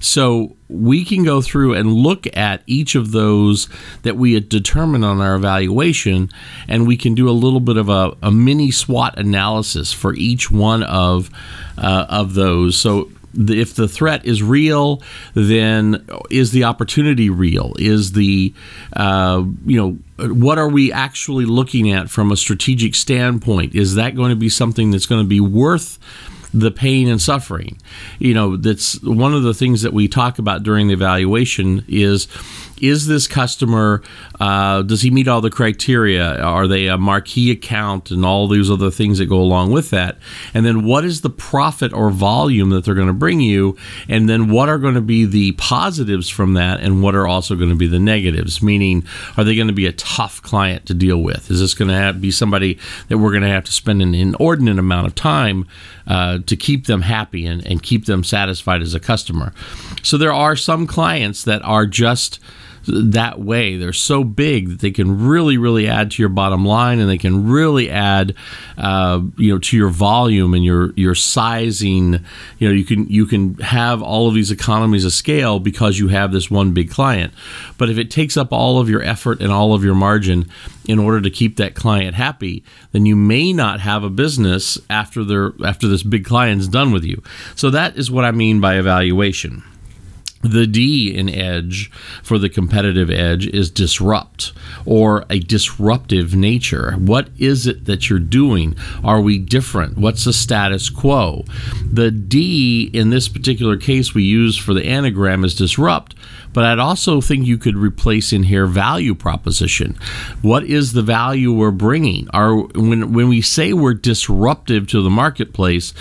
So 0.00 0.56
we 0.68 1.04
can 1.04 1.24
go 1.24 1.40
through 1.40 1.74
and 1.74 1.92
look 1.92 2.26
at 2.36 2.62
each 2.66 2.94
of 2.94 3.12
those 3.12 3.68
that 4.02 4.16
we 4.16 4.34
had 4.34 4.48
determined 4.48 5.04
on 5.04 5.20
our 5.20 5.34
evaluation, 5.34 6.30
and 6.68 6.86
we 6.86 6.96
can 6.96 7.14
do 7.14 7.28
a 7.28 7.32
little 7.32 7.60
bit 7.60 7.76
of 7.76 7.88
a, 7.88 8.16
a 8.22 8.30
mini 8.30 8.70
SWOT 8.70 9.18
analysis 9.18 9.92
for 9.92 10.14
each 10.14 10.50
one 10.50 10.82
of 10.82 11.30
uh, 11.76 12.06
of 12.08 12.34
those. 12.34 12.76
So 12.76 13.10
if 13.34 13.74
the 13.74 13.88
threat 13.88 14.24
is 14.24 14.42
real, 14.42 15.02
then 15.34 16.06
is 16.30 16.52
the 16.52 16.64
opportunity 16.64 17.30
real? 17.30 17.74
Is 17.78 18.12
the 18.12 18.52
uh, 18.94 19.44
you 19.64 19.78
know 19.78 19.98
what 20.34 20.58
are 20.58 20.68
we 20.68 20.92
actually 20.92 21.44
looking 21.44 21.92
at 21.92 22.10
from 22.10 22.32
a 22.32 22.36
strategic 22.36 22.94
standpoint? 22.94 23.74
Is 23.74 23.94
that 23.94 24.14
going 24.14 24.30
to 24.30 24.36
be 24.36 24.48
something 24.48 24.90
that's 24.90 25.06
going 25.06 25.22
to 25.22 25.28
be 25.28 25.40
worth 25.40 25.98
the 26.52 26.70
pain 26.70 27.08
and 27.08 27.20
suffering. 27.20 27.78
You 28.18 28.34
know, 28.34 28.56
that's 28.56 29.00
one 29.02 29.34
of 29.34 29.42
the 29.42 29.54
things 29.54 29.82
that 29.82 29.92
we 29.92 30.08
talk 30.08 30.38
about 30.38 30.62
during 30.62 30.88
the 30.88 30.94
evaluation 30.94 31.84
is 31.88 32.26
is 32.82 33.06
this 33.06 33.26
customer 33.26 34.02
uh, 34.40 34.82
does 34.82 35.02
he 35.02 35.10
meet 35.10 35.28
all 35.28 35.40
the 35.40 35.50
criteria? 35.50 36.40
Are 36.40 36.66
they 36.66 36.86
a 36.86 36.96
marquee 36.96 37.50
account 37.50 38.10
and 38.10 38.24
all 38.24 38.46
these 38.46 38.70
other 38.70 38.90
things 38.90 39.18
that 39.18 39.26
go 39.26 39.40
along 39.40 39.72
with 39.72 39.90
that? 39.90 40.18
And 40.54 40.64
then 40.64 40.84
what 40.84 41.04
is 41.04 41.22
the 41.22 41.30
profit 41.30 41.92
or 41.92 42.10
volume 42.10 42.70
that 42.70 42.84
they're 42.84 42.94
going 42.94 43.08
to 43.08 43.12
bring 43.12 43.40
you? 43.40 43.76
And 44.08 44.28
then 44.28 44.50
what 44.50 44.68
are 44.68 44.78
going 44.78 44.94
to 44.94 45.00
be 45.00 45.24
the 45.24 45.52
positives 45.52 46.28
from 46.28 46.54
that? 46.54 46.80
And 46.80 47.02
what 47.02 47.14
are 47.14 47.26
also 47.26 47.56
going 47.56 47.70
to 47.70 47.76
be 47.76 47.88
the 47.88 47.98
negatives? 47.98 48.62
Meaning 48.62 49.04
are 49.36 49.44
they 49.44 49.56
going 49.56 49.68
to 49.68 49.74
be 49.74 49.86
a 49.86 49.92
tough 49.92 50.40
client 50.42 50.86
to 50.86 50.94
deal 50.94 51.18
with? 51.22 51.50
Is 51.50 51.60
this 51.60 51.74
going 51.74 51.88
to 51.88 51.96
have, 51.96 52.20
be 52.20 52.30
somebody 52.30 52.78
that 53.08 53.18
we're 53.18 53.32
going 53.32 53.42
to 53.42 53.48
have 53.48 53.64
to 53.64 53.72
spend 53.72 54.02
an 54.02 54.14
inordinate 54.14 54.78
amount 54.78 55.06
of 55.06 55.14
time 55.14 55.66
uh, 56.06 56.38
to 56.46 56.56
keep 56.56 56.86
them 56.86 57.02
happy 57.02 57.44
and, 57.46 57.66
and 57.66 57.82
keep 57.82 58.06
them 58.06 58.22
satisfied 58.22 58.82
as 58.82 58.94
a 58.94 59.00
customer? 59.00 59.52
So 60.02 60.16
there 60.16 60.32
are 60.32 60.54
some 60.54 60.86
clients 60.86 61.42
that 61.44 61.62
are 61.64 61.86
just 61.86 62.38
that 62.88 63.40
way. 63.40 63.76
They're 63.76 63.92
so 63.92 64.24
big 64.24 64.68
that 64.68 64.80
they 64.80 64.90
can 64.90 65.26
really, 65.26 65.58
really 65.58 65.88
add 65.88 66.10
to 66.12 66.22
your 66.22 66.28
bottom 66.28 66.64
line, 66.64 66.98
and 66.98 67.08
they 67.08 67.18
can 67.18 67.48
really 67.48 67.90
add, 67.90 68.34
uh, 68.76 69.20
you 69.36 69.52
know, 69.52 69.58
to 69.58 69.76
your 69.76 69.88
volume 69.88 70.54
and 70.54 70.64
your 70.64 70.92
your 70.94 71.14
sizing. 71.14 72.24
You 72.58 72.68
know, 72.68 72.74
you 72.74 72.84
can 72.84 73.06
you 73.08 73.26
can 73.26 73.54
have 73.56 74.02
all 74.02 74.28
of 74.28 74.34
these 74.34 74.50
economies 74.50 75.04
of 75.04 75.12
scale 75.12 75.60
because 75.60 75.98
you 75.98 76.08
have 76.08 76.32
this 76.32 76.50
one 76.50 76.72
big 76.72 76.90
client. 76.90 77.32
But 77.76 77.90
if 77.90 77.98
it 77.98 78.10
takes 78.10 78.36
up 78.36 78.52
all 78.52 78.80
of 78.80 78.88
your 78.88 79.02
effort 79.02 79.40
and 79.40 79.52
all 79.52 79.74
of 79.74 79.84
your 79.84 79.94
margin 79.94 80.48
in 80.86 80.98
order 80.98 81.20
to 81.20 81.30
keep 81.30 81.56
that 81.56 81.74
client 81.74 82.14
happy, 82.14 82.64
then 82.92 83.06
you 83.06 83.14
may 83.14 83.52
not 83.52 83.80
have 83.80 84.02
a 84.02 84.10
business 84.10 84.78
after 84.88 85.22
their 85.22 85.52
after 85.64 85.86
this 85.86 86.02
big 86.02 86.24
client's 86.24 86.68
done 86.68 86.92
with 86.92 87.04
you. 87.04 87.22
So 87.54 87.70
that 87.70 87.96
is 87.96 88.10
what 88.10 88.24
I 88.24 88.30
mean 88.30 88.60
by 88.60 88.78
evaluation. 88.78 89.62
The 90.42 90.66
D 90.66 91.12
in 91.12 91.28
edge 91.28 91.90
for 92.22 92.38
the 92.38 92.48
competitive 92.48 93.10
edge 93.10 93.46
is 93.48 93.70
disrupt 93.70 94.52
or 94.86 95.24
a 95.28 95.40
disruptive 95.40 96.36
nature. 96.36 96.92
What 96.92 97.28
is 97.38 97.66
it 97.66 97.86
that 97.86 98.08
you're 98.08 98.20
doing? 98.20 98.76
Are 99.02 99.20
we 99.20 99.38
different? 99.38 99.98
What's 99.98 100.24
the 100.24 100.32
status 100.32 100.90
quo? 100.90 101.44
The 101.84 102.12
D 102.12 102.88
in 102.92 103.10
this 103.10 103.28
particular 103.28 103.76
case 103.76 104.14
we 104.14 104.22
use 104.22 104.56
for 104.56 104.74
the 104.74 104.86
anagram 104.86 105.44
is 105.44 105.54
disrupt, 105.56 106.14
but 106.52 106.64
I'd 106.64 106.78
also 106.78 107.20
think 107.20 107.46
you 107.46 107.58
could 107.58 107.76
replace 107.76 108.32
in 108.32 108.44
here 108.44 108.66
value 108.66 109.14
proposition. 109.14 109.98
What 110.42 110.64
is 110.64 110.92
the 110.92 111.02
value 111.02 111.52
we're 111.52 111.70
bringing? 111.70 112.28
Are 112.30 112.54
when 112.56 113.12
when 113.12 113.28
we 113.28 113.42
say 113.42 113.72
we're 113.72 113.94
disruptive 113.94 114.86
to 114.88 115.02
the 115.02 115.10
marketplace, 115.10 115.92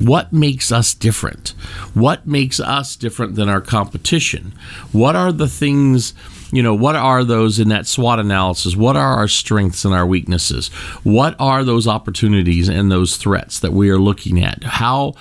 what 0.00 0.32
makes 0.32 0.70
us 0.70 0.94
different? 0.94 1.50
What 1.94 2.26
makes 2.26 2.60
us 2.60 2.96
different 2.96 3.34
than 3.34 3.48
our 3.48 3.60
competition? 3.60 4.52
What 4.92 5.16
are 5.16 5.32
the 5.32 5.48
things, 5.48 6.14
you 6.52 6.62
know, 6.62 6.74
what 6.74 6.96
are 6.96 7.24
those 7.24 7.58
in 7.58 7.68
that 7.70 7.86
SWOT 7.86 8.18
analysis? 8.18 8.76
What 8.76 8.96
are 8.96 9.14
our 9.14 9.28
strengths 9.28 9.84
and 9.84 9.94
our 9.94 10.06
weaknesses? 10.06 10.68
What 11.02 11.34
are 11.38 11.64
those 11.64 11.88
opportunities 11.88 12.68
and 12.68 12.90
those 12.90 13.16
threats 13.16 13.60
that 13.60 13.72
we 13.72 13.90
are 13.90 13.98
looking 13.98 14.42
at? 14.42 14.64
How, 14.64 15.14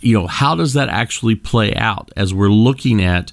you 0.00 0.18
know, 0.18 0.26
how 0.26 0.54
does 0.54 0.72
that 0.72 0.88
actually 0.88 1.34
play 1.34 1.74
out 1.74 2.10
as 2.16 2.32
we're 2.32 2.48
looking 2.48 3.02
at 3.02 3.32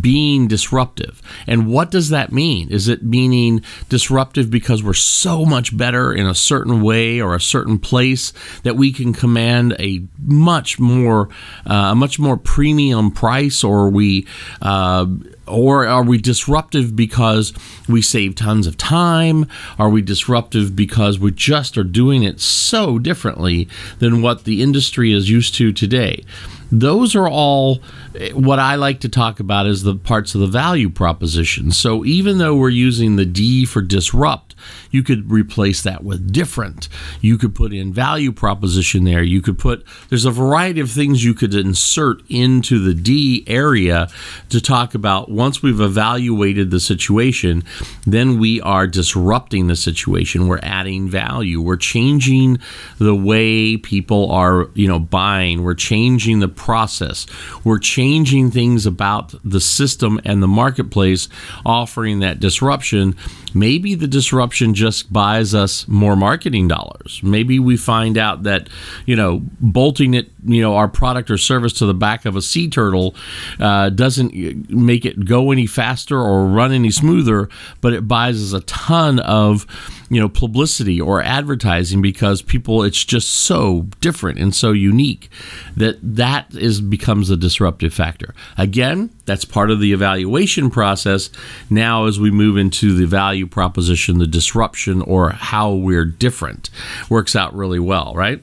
being 0.00 0.48
disruptive. 0.48 1.20
And 1.46 1.66
what 1.66 1.90
does 1.90 2.08
that 2.10 2.32
mean? 2.32 2.70
Is 2.70 2.88
it 2.88 3.02
meaning 3.02 3.62
disruptive 3.88 4.50
because 4.50 4.82
we're 4.82 4.92
so 4.94 5.44
much 5.44 5.76
better 5.76 6.12
in 6.12 6.26
a 6.26 6.34
certain 6.34 6.82
way 6.82 7.20
or 7.20 7.34
a 7.34 7.40
certain 7.40 7.78
place 7.78 8.32
that 8.62 8.76
we 8.76 8.92
can 8.92 9.12
command 9.12 9.74
a 9.78 10.02
much 10.18 10.78
more 10.78 11.28
uh, 11.66 11.90
a 11.92 11.94
much 11.94 12.18
more 12.18 12.36
premium 12.36 13.10
price, 13.10 13.64
or 13.64 13.88
we 13.88 14.26
uh, 14.60 15.06
or 15.46 15.86
are 15.86 16.02
we 16.02 16.18
disruptive 16.18 16.94
because 16.94 17.52
we 17.88 18.02
save 18.02 18.34
tons 18.34 18.66
of 18.66 18.76
time? 18.76 19.46
Are 19.78 19.88
we 19.90 20.02
disruptive 20.02 20.76
because 20.76 21.18
we 21.18 21.32
just 21.32 21.76
are 21.76 21.84
doing 21.84 22.22
it 22.22 22.40
so 22.40 22.98
differently 22.98 23.68
than 23.98 24.22
what 24.22 24.44
the 24.44 24.62
industry 24.62 25.12
is 25.12 25.30
used 25.30 25.54
to 25.56 25.72
today? 25.72 26.24
Those 26.70 27.14
are 27.14 27.28
all 27.28 27.80
eh, 28.14 28.30
what 28.32 28.58
I 28.58 28.76
like 28.76 29.00
to 29.00 29.08
talk 29.08 29.40
about 29.40 29.66
is 29.66 29.82
the 29.82 29.94
parts 29.94 30.34
of 30.34 30.40
the 30.40 30.46
value 30.46 30.88
proposition. 30.88 31.70
So 31.70 32.04
even 32.04 32.38
though 32.38 32.54
we're 32.54 32.70
using 32.70 33.16
the 33.16 33.26
D 33.26 33.66
for 33.66 33.82
disrupt, 33.82 34.51
you 34.90 35.02
could 35.02 35.30
replace 35.30 35.82
that 35.82 36.04
with 36.04 36.32
different. 36.32 36.88
You 37.20 37.38
could 37.38 37.54
put 37.54 37.72
in 37.72 37.92
value 37.92 38.32
proposition 38.32 39.04
there. 39.04 39.22
You 39.22 39.42
could 39.42 39.58
put, 39.58 39.84
there's 40.08 40.24
a 40.24 40.30
variety 40.30 40.80
of 40.80 40.90
things 40.90 41.24
you 41.24 41.34
could 41.34 41.54
insert 41.54 42.22
into 42.28 42.78
the 42.78 42.94
D 42.94 43.44
area 43.46 44.08
to 44.48 44.60
talk 44.60 44.94
about 44.94 45.30
once 45.30 45.62
we've 45.62 45.80
evaluated 45.80 46.70
the 46.70 46.80
situation, 46.80 47.64
then 48.06 48.38
we 48.38 48.60
are 48.60 48.86
disrupting 48.86 49.66
the 49.66 49.76
situation. 49.76 50.48
We're 50.48 50.60
adding 50.62 51.08
value. 51.08 51.60
We're 51.60 51.76
changing 51.76 52.58
the 52.98 53.14
way 53.14 53.76
people 53.76 54.30
are, 54.30 54.68
you 54.74 54.88
know, 54.88 54.98
buying. 54.98 55.62
We're 55.62 55.74
changing 55.74 56.40
the 56.40 56.48
process. 56.48 57.26
We're 57.64 57.78
changing 57.78 58.50
things 58.50 58.86
about 58.86 59.34
the 59.44 59.60
system 59.60 60.20
and 60.24 60.42
the 60.42 60.48
marketplace, 60.48 61.28
offering 61.64 62.20
that 62.20 62.40
disruption. 62.40 63.16
Maybe 63.54 63.94
the 63.94 64.06
disruption 64.06 64.51
just 64.74 65.12
buys 65.12 65.54
us 65.54 65.86
more 65.88 66.16
marketing 66.16 66.68
dollars. 66.68 67.20
Maybe 67.22 67.58
we 67.58 67.76
find 67.76 68.18
out 68.18 68.42
that, 68.44 68.68
you 69.06 69.16
know, 69.16 69.42
bolting 69.60 70.14
it, 70.14 70.30
you 70.44 70.60
know, 70.60 70.76
our 70.76 70.88
product 70.88 71.30
or 71.30 71.38
service 71.38 71.72
to 71.74 71.86
the 71.86 71.94
back 71.94 72.24
of 72.24 72.36
a 72.36 72.42
sea 72.42 72.68
turtle 72.68 73.14
uh, 73.60 73.90
doesn't 73.90 74.70
make 74.70 75.04
it 75.04 75.24
go 75.24 75.50
any 75.50 75.66
faster 75.66 76.18
or 76.18 76.46
run 76.46 76.72
any 76.72 76.90
smoother, 76.90 77.48
but 77.80 77.92
it 77.92 78.08
buys 78.08 78.42
us 78.42 78.52
a 78.58 78.64
ton 78.66 79.18
of, 79.20 79.66
you 80.10 80.20
know, 80.20 80.28
publicity 80.28 81.00
or 81.00 81.22
advertising 81.22 82.02
because 82.02 82.42
people, 82.42 82.82
it's 82.82 83.04
just 83.04 83.28
so 83.28 83.82
different 84.00 84.38
and 84.38 84.54
so 84.54 84.72
unique 84.72 85.30
that 85.76 85.98
that 86.02 86.52
is 86.54 86.80
becomes 86.80 87.30
a 87.30 87.36
disruptive 87.36 87.94
factor. 87.94 88.34
Again, 88.58 89.10
that's 89.24 89.44
part 89.44 89.70
of 89.70 89.80
the 89.80 89.92
evaluation 89.92 90.70
process. 90.70 91.30
Now, 91.70 92.06
as 92.06 92.18
we 92.18 92.30
move 92.30 92.56
into 92.56 92.94
the 92.94 93.06
value 93.06 93.46
proposition, 93.46 94.18
the 94.18 94.26
disruption 94.26 94.52
disruption 94.52 95.02
or 95.02 95.30
how 95.30 95.72
we're 95.72 96.04
different 96.04 96.70
works 97.08 97.34
out 97.34 97.54
really 97.54 97.78
well, 97.78 98.12
right? 98.14 98.42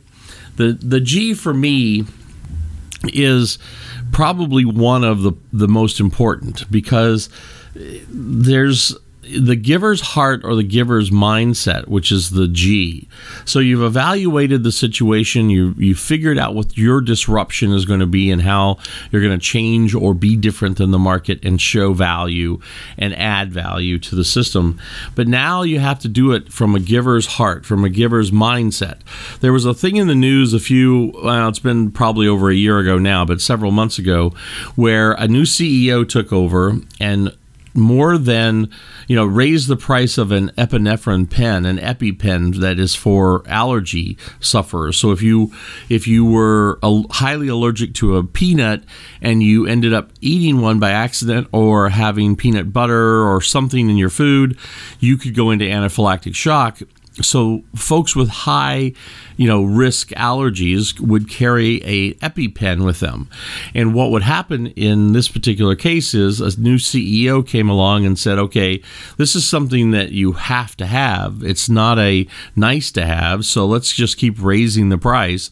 The 0.59 0.73
the 0.73 0.99
G 0.99 1.33
for 1.33 1.53
me 1.53 2.03
is 3.05 3.57
probably 4.11 4.65
one 4.65 5.05
of 5.05 5.21
the 5.21 5.31
the 5.53 5.69
most 5.69 6.01
important 6.01 6.69
because 6.69 7.29
there's 8.09 8.93
the 9.37 9.55
giver's 9.55 10.01
heart 10.01 10.41
or 10.43 10.55
the 10.55 10.63
giver's 10.63 11.09
mindset, 11.11 11.87
which 11.87 12.11
is 12.11 12.31
the 12.31 12.47
G. 12.47 13.07
So 13.45 13.59
you've 13.59 13.83
evaluated 13.83 14.63
the 14.63 14.71
situation, 14.71 15.49
you 15.49 15.75
you 15.77 15.95
figured 15.95 16.37
out 16.37 16.55
what 16.55 16.77
your 16.77 17.01
disruption 17.01 17.73
is 17.73 17.85
going 17.85 17.99
to 17.99 18.05
be 18.05 18.31
and 18.31 18.41
how 18.41 18.77
you're 19.11 19.21
going 19.21 19.37
to 19.37 19.45
change 19.45 19.93
or 19.93 20.13
be 20.13 20.35
different 20.35 20.77
than 20.77 20.91
the 20.91 20.99
market 20.99 21.43
and 21.43 21.61
show 21.61 21.93
value 21.93 22.59
and 22.97 23.13
add 23.15 23.51
value 23.51 23.99
to 23.99 24.15
the 24.15 24.23
system. 24.23 24.79
But 25.15 25.27
now 25.27 25.61
you 25.61 25.79
have 25.79 25.99
to 25.99 26.07
do 26.07 26.31
it 26.31 26.51
from 26.51 26.75
a 26.75 26.79
giver's 26.79 27.25
heart, 27.25 27.65
from 27.65 27.83
a 27.83 27.89
giver's 27.89 28.31
mindset. 28.31 28.99
There 29.41 29.53
was 29.53 29.65
a 29.65 29.73
thing 29.73 29.97
in 29.97 30.07
the 30.07 30.15
news 30.15 30.53
a 30.53 30.59
few 30.59 31.13
well, 31.23 31.49
it's 31.49 31.59
been 31.59 31.91
probably 31.91 32.27
over 32.27 32.49
a 32.49 32.55
year 32.55 32.79
ago 32.79 32.97
now, 32.97 33.25
but 33.25 33.41
several 33.41 33.71
months 33.71 33.99
ago 33.99 34.33
where 34.75 35.13
a 35.13 35.27
new 35.27 35.43
CEO 35.43 36.07
took 36.07 36.33
over 36.33 36.77
and 36.99 37.35
more 37.73 38.17
than 38.17 38.69
you 39.07 39.15
know 39.15 39.25
raise 39.25 39.67
the 39.67 39.75
price 39.75 40.17
of 40.17 40.31
an 40.31 40.49
epinephrine 40.57 41.29
pen 41.29 41.65
an 41.65 41.77
epipen 41.77 42.59
that 42.59 42.79
is 42.79 42.95
for 42.95 43.43
allergy 43.47 44.17
sufferers. 44.39 44.97
So 44.97 45.11
if 45.11 45.21
you 45.21 45.51
if 45.89 46.07
you 46.07 46.25
were 46.25 46.79
highly 47.11 47.47
allergic 47.47 47.93
to 47.95 48.17
a 48.17 48.23
peanut 48.23 48.83
and 49.21 49.43
you 49.43 49.65
ended 49.65 49.93
up 49.93 50.11
eating 50.21 50.61
one 50.61 50.79
by 50.79 50.91
accident 50.91 51.47
or 51.51 51.89
having 51.89 52.35
peanut 52.35 52.73
butter 52.73 53.27
or 53.27 53.41
something 53.41 53.89
in 53.89 53.97
your 53.97 54.09
food 54.09 54.57
you 54.99 55.17
could 55.17 55.35
go 55.35 55.51
into 55.51 55.65
anaphylactic 55.65 56.35
shock 56.35 56.79
so 57.21 57.63
folks 57.75 58.15
with 58.15 58.29
high 58.29 58.93
you 59.37 59.47
know 59.47 59.63
risk 59.63 60.09
allergies 60.09 60.99
would 60.99 61.29
carry 61.29 61.81
a 61.85 62.13
EpiPen 62.15 62.85
with 62.85 62.99
them. 62.99 63.29
And 63.73 63.93
what 63.93 64.11
would 64.11 64.23
happen 64.23 64.67
in 64.67 65.13
this 65.13 65.29
particular 65.29 65.75
case 65.75 66.13
is 66.13 66.41
a 66.41 66.59
new 66.59 66.77
CEO 66.77 67.45
came 67.45 67.69
along 67.69 68.05
and 68.05 68.19
said, 68.19 68.37
"Okay, 68.37 68.81
this 69.17 69.35
is 69.35 69.47
something 69.47 69.91
that 69.91 70.11
you 70.11 70.33
have 70.33 70.75
to 70.77 70.85
have. 70.85 71.41
It's 71.43 71.69
not 71.69 71.97
a 71.99 72.27
nice 72.55 72.91
to 72.91 73.05
have, 73.05 73.45
so 73.45 73.65
let's 73.65 73.93
just 73.93 74.17
keep 74.17 74.35
raising 74.41 74.89
the 74.89 74.97
price." 74.97 75.51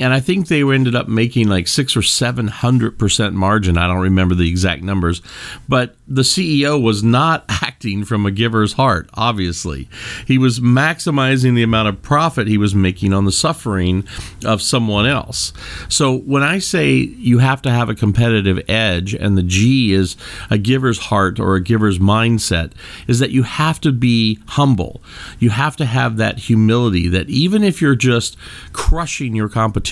And 0.00 0.14
I 0.14 0.20
think 0.20 0.48
they 0.48 0.62
ended 0.62 0.94
up 0.94 1.08
making 1.08 1.48
like 1.48 1.66
six 1.66 1.96
or 1.96 2.02
seven 2.02 2.48
hundred 2.48 2.98
percent 2.98 3.34
margin. 3.34 3.76
I 3.76 3.86
don't 3.86 4.00
remember 4.00 4.34
the 4.34 4.48
exact 4.48 4.82
numbers, 4.82 5.22
but 5.68 5.96
the 6.06 6.22
CEO 6.22 6.80
was 6.80 7.02
not 7.02 7.44
acting 7.48 8.04
from 8.04 8.24
a 8.24 8.30
giver's 8.30 8.74
heart. 8.74 9.10
Obviously, 9.14 9.88
he 10.26 10.38
was 10.38 10.60
maximizing 10.60 11.54
the 11.54 11.62
amount 11.62 11.88
of 11.88 12.02
profit 12.02 12.46
he 12.46 12.58
was 12.58 12.74
making 12.74 13.12
on 13.12 13.24
the 13.24 13.32
suffering 13.32 14.06
of 14.44 14.62
someone 14.62 15.06
else. 15.06 15.52
So 15.88 16.18
when 16.18 16.42
I 16.42 16.58
say 16.58 16.92
you 16.92 17.38
have 17.38 17.62
to 17.62 17.70
have 17.70 17.88
a 17.88 17.94
competitive 17.94 18.62
edge, 18.68 19.14
and 19.14 19.36
the 19.36 19.42
G 19.42 19.92
is 19.92 20.16
a 20.50 20.58
giver's 20.58 20.98
heart 20.98 21.40
or 21.40 21.56
a 21.56 21.62
giver's 21.62 21.98
mindset, 21.98 22.72
is 23.06 23.18
that 23.18 23.30
you 23.30 23.42
have 23.42 23.80
to 23.80 23.92
be 23.92 24.38
humble. 24.46 25.02
You 25.38 25.50
have 25.50 25.76
to 25.76 25.84
have 25.84 26.16
that 26.18 26.38
humility 26.38 27.08
that 27.08 27.28
even 27.28 27.64
if 27.64 27.80
you're 27.80 27.96
just 27.96 28.36
crushing 28.72 29.34
your 29.34 29.48
competition 29.48 29.87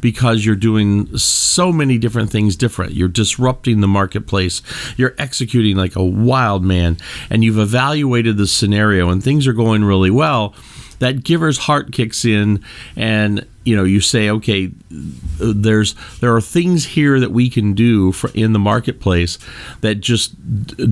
because 0.00 0.44
you're 0.44 0.56
doing 0.56 1.16
so 1.16 1.72
many 1.72 1.98
different 1.98 2.30
things 2.30 2.56
different, 2.56 2.92
you're 2.92 3.08
disrupting 3.08 3.80
the 3.80 3.88
marketplace, 3.88 4.62
you're 4.96 5.14
executing 5.18 5.76
like 5.76 5.96
a 5.96 6.04
wild 6.04 6.64
man, 6.64 6.96
and 7.28 7.44
you've 7.44 7.58
evaluated 7.58 8.36
the 8.36 8.46
scenario 8.46 9.10
and 9.10 9.22
things 9.22 9.46
are 9.46 9.52
going 9.52 9.84
really 9.84 10.10
well. 10.10 10.54
That 10.98 11.24
giver's 11.24 11.56
heart 11.56 11.92
kicks 11.92 12.26
in 12.26 12.62
and 12.94 13.46
you 13.64 13.76
know 13.76 13.84
you 13.84 14.00
say 14.00 14.30
okay 14.30 14.70
there's 15.38 15.94
there 16.20 16.34
are 16.34 16.40
things 16.40 16.84
here 16.84 17.20
that 17.20 17.30
we 17.30 17.48
can 17.48 17.72
do 17.72 18.12
for 18.12 18.30
in 18.34 18.52
the 18.52 18.58
marketplace 18.58 19.38
that 19.80 19.96
just 19.96 20.34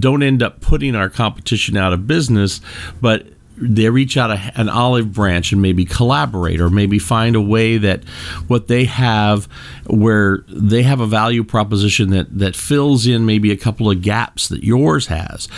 don't 0.00 0.23
end 0.23 0.42
up 0.42 0.61
putting 0.61 0.94
our 0.94 1.08
competition 1.08 1.76
out 1.76 1.92
of 1.92 2.06
business 2.06 2.61
but 3.00 3.26
they 3.61 3.88
reach 3.91 4.17
out 4.17 4.31
a, 4.31 4.53
an 4.57 4.69
olive 4.69 5.12
branch 5.12 5.53
and 5.53 5.61
maybe 5.61 5.85
collaborate 5.85 6.61
or 6.61 6.71
maybe 6.71 6.99
find 6.99 7.37
a 7.37 7.41
way 7.41 7.79
that 7.79 8.05
what 8.47 8.69
they 8.69 8.85
have 8.85 9.47
where 9.87 10.45
they 10.49 10.83
have 10.83 11.00
a 11.00 11.07
value 11.07 11.43
proposition 11.43 12.11
that 12.11 12.38
that 12.38 12.55
fills 12.55 13.07
in 13.07 13.27
maybe 13.27 13.50
a 13.50 13.57
couple 13.57 13.91
of 13.91 14.03
gaps 14.03 14.49
that 14.49 14.62
yours 14.62 15.07
has. 15.07 15.49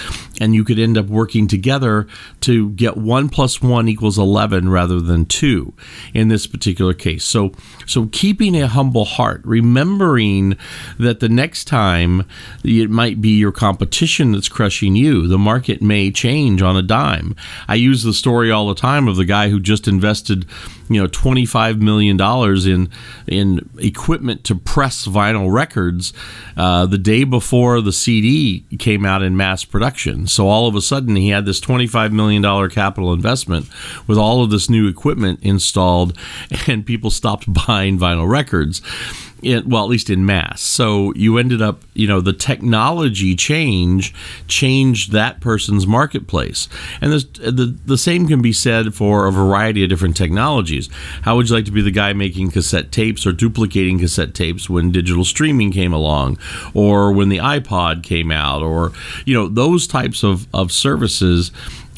And 0.41 0.55
you 0.55 0.65
could 0.65 0.79
end 0.79 0.97
up 0.97 1.07
working 1.07 1.47
together 1.47 2.07
to 2.41 2.71
get 2.71 2.97
1 2.97 3.29
plus 3.29 3.61
1 3.61 3.89
equals 3.89 4.19
11 4.19 4.71
rather 4.71 5.01
than 5.01 5.27
2 5.27 5.75
in 6.15 6.29
this 6.29 6.47
particular 6.47 6.95
case. 6.95 7.25
So 7.25 7.53
so 7.87 8.07
keeping 8.13 8.61
a 8.61 8.69
humble 8.69 9.05
heart 9.05 9.43
remembering 9.45 10.57
that 10.99 11.21
the 11.21 11.29
next 11.29 11.65
time 11.65 12.27
it 12.65 12.91
might 12.91 13.21
be 13.21 13.39
your 13.39 13.53
competition 13.53 14.33
that's 14.33 14.49
crushing 14.49 14.97
you 14.97 15.27
the 15.27 15.39
market 15.39 15.83
may 15.83 16.11
change 16.11 16.63
on 16.63 16.77
a 16.77 16.83
dime. 16.83 17.35
I 17.69 17.75
use 17.91 18.03
the 18.05 18.15
story 18.15 18.51
all 18.51 18.69
the 18.69 18.75
time 18.75 19.09
of 19.09 19.17
the 19.17 19.25
guy 19.25 19.49
who 19.49 19.59
just 19.59 19.89
invested, 19.89 20.47
you 20.89 21.01
know, 21.01 21.09
twenty 21.09 21.45
five 21.45 21.81
million 21.81 22.17
dollars 22.17 22.67
in 22.67 22.89
in 23.27 23.69
equipment 23.79 24.45
to 24.45 24.55
press 24.55 25.07
vinyl 25.07 25.53
records 25.53 26.13
uh, 26.57 26.87
the 26.87 26.99
day 26.99 27.25
before 27.25 27.81
the 27.81 27.93
CD 27.93 28.65
came 28.79 29.05
out 29.05 29.23
in 29.23 29.37
mass 29.37 29.65
production. 29.65 30.27
So 30.27 30.49
all 30.49 30.69
of 30.69 30.75
a 30.75 30.81
sudden, 30.81 31.17
he 31.17 31.31
had 31.31 31.47
this 31.47 31.61
twenty 31.61 31.87
five 31.87 32.13
million 32.13 32.43
dollar 32.43 32.69
capital 32.69 33.13
investment 33.13 33.67
with 34.07 34.19
all 34.19 34.43
of 34.43 34.51
this 34.51 34.71
new 34.71 34.89
equipment 34.89 35.41
installed, 35.43 36.17
and 36.67 36.87
people 36.87 37.11
stopped 37.11 37.53
buying 37.53 37.99
vinyl 37.99 38.29
records 38.29 38.81
in, 39.43 39.69
well, 39.69 39.85
at 39.85 39.91
least 39.91 40.11
in 40.11 40.25
mass. 40.25 40.61
So 40.61 41.13
you 41.15 41.39
ended 41.39 41.63
up, 41.63 41.83
you 41.95 42.07
know, 42.07 42.21
the 42.21 42.33
technology 42.33 43.35
change 43.35 44.15
changed 44.49 45.13
that 45.13 45.41
person's 45.41 45.87
marketplace, 45.87 46.69
and 47.01 47.13
the 47.13 47.79
the 47.85 47.99
same 47.99 48.27
can 48.27 48.43
be 48.43 48.53
said 48.53 48.95
for 48.95 49.27
a 49.27 49.33
variety 49.33 49.83
of 49.83 49.89
different 49.89 50.17
technologies. 50.17 50.89
How 51.23 51.37
would 51.37 51.49
you 51.49 51.55
like 51.55 51.65
to 51.67 51.71
be 51.71 51.83
the 51.83 51.91
guy 51.91 52.13
making 52.13 52.51
cassette 52.51 52.93
tapes 52.93 53.27
or 53.27 53.33
duplicating 53.33 53.99
cassette 53.99 54.35
tapes 54.35 54.69
when 54.69 54.91
digital 54.93 55.25
streaming 55.25 55.73
came 55.73 55.93
along, 55.93 56.39
or 56.75 57.13
when 57.13 57.29
the 57.29 57.39
iPod 57.39 58.03
came 58.03 58.31
out, 58.31 58.63
or 58.63 58.93
you 59.25 59.35
know 59.35 59.49
those 59.49 59.87
types 59.87 60.23
of 60.23 60.47
of 60.55 60.73
services 60.73 61.51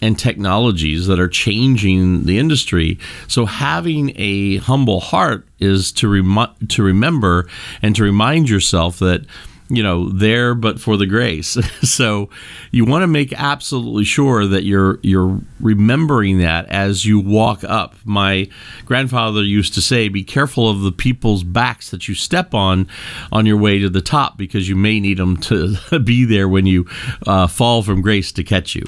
and 0.02 0.18
technologies 0.18 1.06
that 1.06 1.18
are 1.18 1.28
changing 1.28 2.24
the 2.24 2.38
industry. 2.38 2.98
So 3.28 3.46
having 3.46 4.12
a 4.16 4.58
humble 4.58 5.00
heart 5.00 5.46
is 5.60 5.92
to 5.92 6.08
rem- 6.08 6.54
to 6.68 6.82
remember 6.82 7.48
and 7.80 7.96
to 7.96 8.02
remind 8.02 8.50
yourself 8.50 8.98
that 8.98 9.24
you 9.72 9.82
know 9.82 10.10
there 10.10 10.54
but 10.54 10.78
for 10.78 10.96
the 10.96 11.06
grace. 11.06 11.56
So 11.82 12.30
you 12.70 12.84
want 12.84 13.02
to 13.02 13.06
make 13.06 13.32
absolutely 13.34 14.04
sure 14.04 14.46
that 14.46 14.64
you're 14.64 14.98
you're 15.02 15.40
remembering 15.60 16.38
that 16.38 16.66
as 16.66 17.04
you 17.04 17.18
walk 17.18 17.64
up. 17.64 17.96
My 18.04 18.48
grandfather 18.86 19.42
used 19.42 19.74
to 19.74 19.82
say 19.82 20.08
be 20.08 20.22
careful 20.24 20.70
of 20.70 20.80
the 20.80 20.92
people's 20.92 21.42
backs 21.42 21.90
that 21.90 22.08
you 22.08 22.14
step 22.14 22.54
on 22.54 22.88
on 23.30 23.46
your 23.46 23.56
way 23.56 23.78
to 23.78 23.90
the 23.90 24.00
top 24.00 24.38
because 24.38 24.68
you 24.68 24.76
may 24.76 25.00
need 25.00 25.18
them 25.18 25.36
to 25.38 25.76
be 26.04 26.24
there 26.24 26.48
when 26.48 26.66
you 26.66 26.86
uh, 27.26 27.46
fall 27.46 27.82
from 27.82 28.00
grace 28.00 28.32
to 28.32 28.44
catch 28.44 28.74
you. 28.74 28.84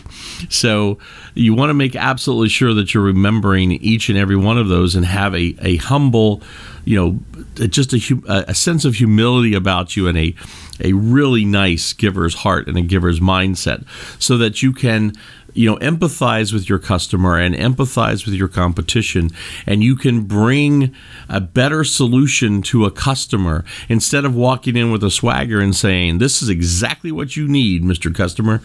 So 0.49 0.99
you 1.35 1.53
want 1.53 1.71
to 1.71 1.75
make 1.75 1.97
absolutely 1.97 2.49
sure 2.49 2.75
that 2.75 2.95
you're 2.95 3.03
remembering 3.03 3.73
each 3.73 4.09
and 4.09 4.17
every 4.17 4.37
one 4.37 4.57
of 4.57 4.69
those 4.69 4.95
and 4.95 5.05
have 5.05 5.35
a, 5.35 5.57
a 5.61 5.77
humble 5.77 6.43
you 6.85 6.97
know 6.97 7.67
just 7.69 7.93
a, 7.93 8.45
a 8.49 8.55
sense 8.55 8.85
of 8.85 8.95
humility 8.95 9.55
about 9.55 9.97
you 9.97 10.07
and 10.07 10.19
a 10.19 10.35
a 10.83 10.93
really 10.93 11.45
nice 11.45 11.93
giver's 11.93 12.35
heart 12.35 12.67
and 12.69 12.77
a 12.77 12.83
giver's 12.83 13.21
mindset 13.21 13.85
so 14.19 14.37
that 14.39 14.63
you 14.63 14.73
can 14.73 15.13
you 15.55 15.71
know 15.71 15.77
empathize 15.77 16.53
with 16.53 16.69
your 16.69 16.79
customer 16.79 17.39
and 17.39 17.55
empathize 17.55 18.27
with 18.27 18.35
your 18.35 18.49
competition 18.49 19.31
and 19.67 19.83
you 19.83 19.97
can 19.97 20.23
bring 20.23 20.95
a 21.29 21.41
better 21.41 21.85
solution 21.85 22.61
to 22.61 22.85
a 22.85 22.91
customer 22.91 23.65
instead 23.89 24.25
of 24.25 24.35
walking 24.35 24.77
in 24.77 24.91
with 24.91 25.03
a 25.05 25.11
swagger 25.11 25.61
and 25.61 25.77
saying 25.77 26.19
this 26.19 26.43
is 26.43 26.49
exactly 26.49 27.13
what 27.13 27.37
you 27.37 27.47
need 27.49 27.83
mr 27.83 28.15
customer. 28.15 28.61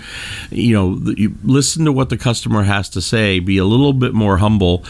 You 0.49 0.73
know 0.73 1.11
you 1.15 1.35
listen 1.43 1.85
to 1.85 1.91
what 1.91 2.09
the 2.09 2.17
customer 2.17 2.63
has 2.63 2.89
to 2.89 3.01
say 3.01 3.39
be 3.39 3.57
a 3.57 3.65
little 3.65 3.93
bit 3.93 4.13
more 4.13 4.37
humble 4.37 4.83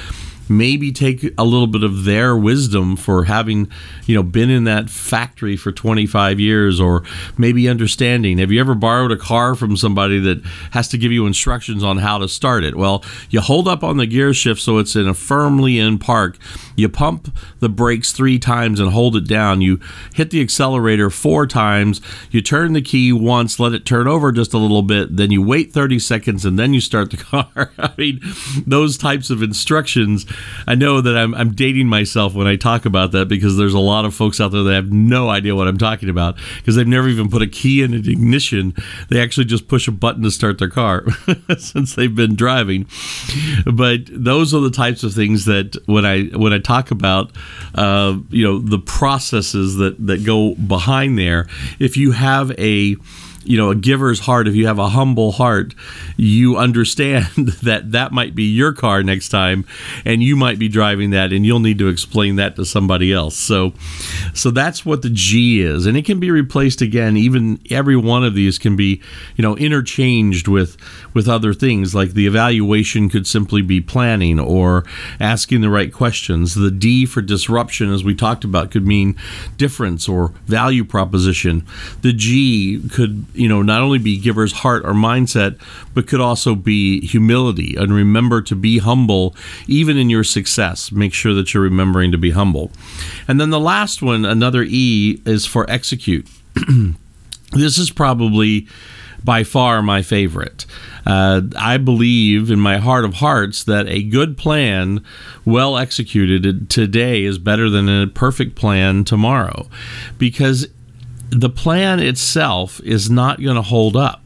maybe 0.49 0.91
take 0.91 1.23
a 1.37 1.43
little 1.43 1.67
bit 1.67 1.83
of 1.83 2.05
their 2.05 2.35
wisdom 2.35 2.95
for 2.95 3.25
having, 3.25 3.69
you 4.05 4.15
know, 4.15 4.23
been 4.23 4.49
in 4.49 4.63
that 4.63 4.89
factory 4.89 5.55
for 5.55 5.71
25 5.71 6.39
years 6.39 6.79
or 6.79 7.03
maybe 7.37 7.69
understanding. 7.69 8.39
Have 8.39 8.51
you 8.51 8.59
ever 8.59 8.75
borrowed 8.75 9.11
a 9.11 9.17
car 9.17 9.55
from 9.55 9.77
somebody 9.77 10.19
that 10.19 10.43
has 10.71 10.87
to 10.89 10.97
give 10.97 11.11
you 11.11 11.27
instructions 11.27 11.83
on 11.83 11.97
how 11.97 12.17
to 12.17 12.27
start 12.27 12.63
it? 12.63 12.75
Well, 12.75 13.03
you 13.29 13.41
hold 13.41 13.67
up 13.67 13.83
on 13.83 13.97
the 13.97 14.07
gear 14.07 14.33
shift 14.33 14.61
so 14.61 14.79
it's 14.79 14.95
in 14.95 15.07
a 15.07 15.13
firmly 15.13 15.79
in 15.79 15.99
park. 15.99 16.37
You 16.75 16.89
pump 16.89 17.35
the 17.59 17.69
brakes 17.69 18.11
three 18.11 18.39
times 18.39 18.79
and 18.79 18.91
hold 18.91 19.15
it 19.15 19.27
down. 19.27 19.61
You 19.61 19.79
hit 20.13 20.31
the 20.31 20.41
accelerator 20.41 21.09
four 21.09 21.45
times. 21.45 22.01
You 22.31 22.41
turn 22.41 22.73
the 22.73 22.81
key 22.81 23.13
once, 23.13 23.59
let 23.59 23.73
it 23.73 23.85
turn 23.85 24.07
over 24.07 24.31
just 24.31 24.53
a 24.53 24.57
little 24.57 24.81
bit. 24.81 25.15
Then 25.15 25.31
you 25.31 25.41
wait 25.41 25.71
30 25.71 25.99
seconds 25.99 26.45
and 26.45 26.57
then 26.57 26.73
you 26.73 26.81
start 26.81 27.11
the 27.11 27.17
car. 27.17 27.71
I 27.77 27.93
mean, 27.97 28.19
those 28.65 28.97
types 28.97 29.29
of 29.29 29.43
instructions 29.43 30.25
I 30.67 30.75
know 30.75 31.01
that 31.01 31.17
I'm, 31.17 31.33
I'm 31.35 31.53
dating 31.53 31.87
myself 31.87 32.33
when 32.33 32.47
I 32.47 32.55
talk 32.55 32.85
about 32.85 33.11
that 33.11 33.27
because 33.27 33.57
there's 33.57 33.73
a 33.73 33.79
lot 33.79 34.05
of 34.05 34.13
folks 34.13 34.39
out 34.39 34.51
there 34.51 34.63
that 34.63 34.73
have 34.73 34.91
no 34.91 35.29
idea 35.29 35.55
what 35.55 35.67
I'm 35.67 35.77
talking 35.77 36.09
about 36.09 36.37
because 36.57 36.75
they've 36.75 36.87
never 36.87 37.07
even 37.07 37.29
put 37.29 37.41
a 37.41 37.47
key 37.47 37.81
in 37.81 37.93
an 37.93 38.09
ignition. 38.09 38.73
They 39.09 39.21
actually 39.21 39.45
just 39.45 39.67
push 39.67 39.87
a 39.87 39.91
button 39.91 40.23
to 40.23 40.31
start 40.31 40.59
their 40.59 40.69
car 40.69 41.05
since 41.57 41.95
they've 41.95 42.13
been 42.13 42.35
driving. 42.35 42.87
But 43.65 44.01
those 44.09 44.53
are 44.53 44.61
the 44.61 44.71
types 44.71 45.03
of 45.03 45.13
things 45.13 45.45
that 45.45 45.77
when 45.85 46.05
I 46.05 46.25
when 46.25 46.53
I 46.53 46.59
talk 46.59 46.91
about, 46.91 47.31
uh, 47.75 48.17
you 48.29 48.43
know, 48.43 48.59
the 48.59 48.79
processes 48.79 49.75
that 49.77 50.05
that 50.05 50.25
go 50.25 50.55
behind 50.55 51.17
there. 51.17 51.47
If 51.79 51.97
you 51.97 52.11
have 52.11 52.51
a 52.59 52.95
you 53.49 53.57
know 53.57 53.71
a 53.71 53.75
giver's 53.75 54.19
heart 54.21 54.47
if 54.47 54.55
you 54.55 54.67
have 54.67 54.77
a 54.79 54.89
humble 54.89 55.31
heart 55.31 55.73
you 56.15 56.55
understand 56.55 57.25
that 57.63 57.91
that 57.91 58.11
might 58.11 58.35
be 58.35 58.43
your 58.43 58.73
car 58.73 59.01
next 59.03 59.29
time 59.29 59.65
and 60.05 60.21
you 60.21 60.35
might 60.35 60.59
be 60.59 60.67
driving 60.67 61.09
that 61.09 61.33
and 61.33 61.45
you'll 61.45 61.59
need 61.59 61.79
to 61.79 61.87
explain 61.87 62.35
that 62.35 62.55
to 62.55 62.65
somebody 62.65 63.11
else. 63.11 63.35
So 63.35 63.73
so 64.33 64.51
that's 64.51 64.85
what 64.85 65.01
the 65.01 65.09
g 65.09 65.61
is. 65.61 65.85
And 65.85 65.97
it 65.97 66.05
can 66.05 66.19
be 66.19 66.29
replaced 66.29 66.81
again. 66.81 67.17
Even 67.17 67.59
every 67.71 67.95
one 67.95 68.23
of 68.23 68.35
these 68.35 68.57
can 68.57 68.75
be 68.75 69.01
you 69.35 69.41
know 69.41 69.57
interchanged 69.57 70.47
with 70.47 70.77
with 71.13 71.27
other 71.27 71.53
things. 71.53 71.95
Like 71.95 72.11
the 72.11 72.27
evaluation 72.27 73.09
could 73.09 73.25
simply 73.25 73.61
be 73.61 73.81
planning 73.81 74.39
or 74.39 74.85
asking 75.19 75.61
the 75.61 75.69
right 75.69 75.91
questions. 75.91 76.55
The 76.55 76.71
d 76.71 77.05
for 77.05 77.21
disruption 77.21 77.91
as 77.91 78.03
we 78.03 78.13
talked 78.13 78.43
about 78.43 78.71
could 78.71 78.85
mean 78.85 79.15
difference 79.57 80.07
or 80.07 80.33
value 80.45 80.83
proposition. 80.83 81.65
The 82.01 82.13
g 82.13 82.81
could 82.91 83.25
you 83.39 83.47
know, 83.47 83.61
not 83.61 83.81
only 83.81 83.97
be 83.97 84.19
giver's 84.19 84.51
heart 84.51 84.83
or 84.85 84.91
mindset, 84.91 85.59
but 85.93 86.07
could 86.07 86.19
also 86.19 86.55
be 86.55 87.05
humility. 87.05 87.75
And 87.77 87.93
remember 87.93 88.41
to 88.41 88.55
be 88.55 88.79
humble 88.79 89.35
even 89.67 89.97
in 89.97 90.09
your 90.09 90.25
success. 90.25 90.91
Make 90.91 91.13
sure 91.13 91.33
that 91.33 91.53
you're 91.53 91.63
remembering 91.63 92.11
to 92.11 92.17
be 92.17 92.31
humble. 92.31 92.71
And 93.27 93.39
then 93.39 93.49
the 93.49 93.59
last 93.59 94.01
one, 94.01 94.25
another 94.25 94.63
E, 94.63 95.21
is 95.25 95.45
for 95.45 95.69
execute. 95.69 96.27
this 97.53 97.77
is 97.77 97.91
probably 97.91 98.67
by 99.23 99.43
far 99.43 99.81
my 99.81 100.01
favorite. 100.01 100.65
Uh, 101.05 101.41
I 101.57 101.77
believe 101.77 102.51
in 102.51 102.59
my 102.59 102.77
heart 102.77 103.05
of 103.05 103.15
hearts 103.15 103.63
that 103.63 103.87
a 103.87 104.03
good 104.03 104.37
plan, 104.37 105.03
well 105.45 105.77
executed 105.77 106.69
today, 106.69 107.23
is 107.23 107.37
better 107.37 107.69
than 107.69 107.89
a 107.89 108.07
perfect 108.07 108.55
plan 108.55 109.03
tomorrow. 109.03 109.67
Because 110.17 110.67
the 111.31 111.49
plan 111.49 111.99
itself 111.99 112.79
is 112.83 113.09
not 113.09 113.41
going 113.41 113.55
to 113.55 113.61
hold 113.61 113.95
up. 113.95 114.21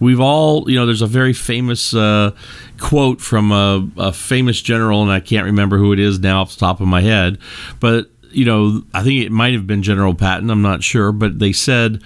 We've 0.00 0.20
all, 0.20 0.70
you 0.70 0.76
know, 0.76 0.86
there's 0.86 1.02
a 1.02 1.06
very 1.06 1.32
famous 1.32 1.94
uh, 1.94 2.32
quote 2.78 3.20
from 3.20 3.52
a, 3.52 3.88
a, 3.96 4.12
famous 4.12 4.60
general, 4.60 5.02
and 5.02 5.10
I 5.10 5.20
can't 5.20 5.46
remember 5.46 5.78
who 5.78 5.92
it 5.92 5.98
is 5.98 6.18
now 6.18 6.42
off 6.42 6.54
the 6.54 6.60
top 6.60 6.80
of 6.80 6.86
my 6.86 7.00
head, 7.00 7.38
but, 7.80 8.10
you 8.30 8.44
know, 8.44 8.82
I 8.94 9.02
think 9.02 9.22
it 9.22 9.32
might 9.32 9.54
have 9.54 9.66
been 9.66 9.82
General 9.82 10.14
Patton, 10.14 10.50
I'm 10.50 10.62
not 10.62 10.82
sure, 10.82 11.12
but 11.12 11.38
they 11.38 11.52
said 11.52 12.02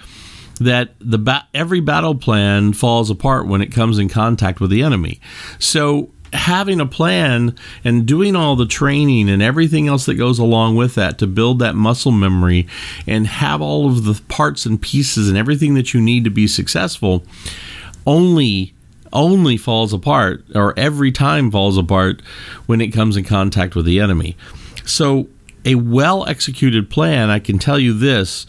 that 0.59 0.95
the 0.99 1.17
ba- 1.17 1.47
every 1.53 1.79
battle 1.79 2.15
plan 2.15 2.73
falls 2.73 3.09
apart 3.09 3.47
when 3.47 3.61
it 3.61 3.71
comes 3.71 3.99
in 3.99 4.09
contact 4.09 4.59
with 4.59 4.71
the 4.71 4.81
enemy. 4.81 5.19
So 5.59 6.09
having 6.33 6.79
a 6.79 6.85
plan 6.85 7.55
and 7.83 8.05
doing 8.05 8.35
all 8.35 8.55
the 8.55 8.65
training 8.65 9.29
and 9.29 9.41
everything 9.41 9.87
else 9.87 10.05
that 10.05 10.15
goes 10.15 10.39
along 10.39 10.75
with 10.75 10.95
that 10.95 11.17
to 11.19 11.27
build 11.27 11.59
that 11.59 11.75
muscle 11.75 12.11
memory 12.11 12.67
and 13.05 13.27
have 13.27 13.61
all 13.61 13.87
of 13.87 14.03
the 14.03 14.21
parts 14.27 14.65
and 14.65 14.81
pieces 14.81 15.29
and 15.29 15.37
everything 15.37 15.73
that 15.75 15.93
you 15.93 16.01
need 16.01 16.23
to 16.23 16.29
be 16.29 16.47
successful 16.47 17.23
only 18.05 18.73
only 19.13 19.57
falls 19.57 19.93
apart 19.93 20.43
or 20.53 20.77
every 20.77 21.11
time 21.11 21.49
falls 21.49 21.77
apart 21.77 22.21
when 22.65 22.81
it 22.81 22.89
comes 22.89 23.15
in 23.15 23.23
contact 23.23 23.73
with 23.73 23.85
the 23.85 23.99
enemy. 23.99 24.35
So, 24.85 25.27
a 25.65 25.75
well 25.75 26.25
executed 26.27 26.89
plan, 26.89 27.29
I 27.29 27.39
can 27.39 27.57
tell 27.57 27.79
you 27.79 27.93
this, 27.93 28.45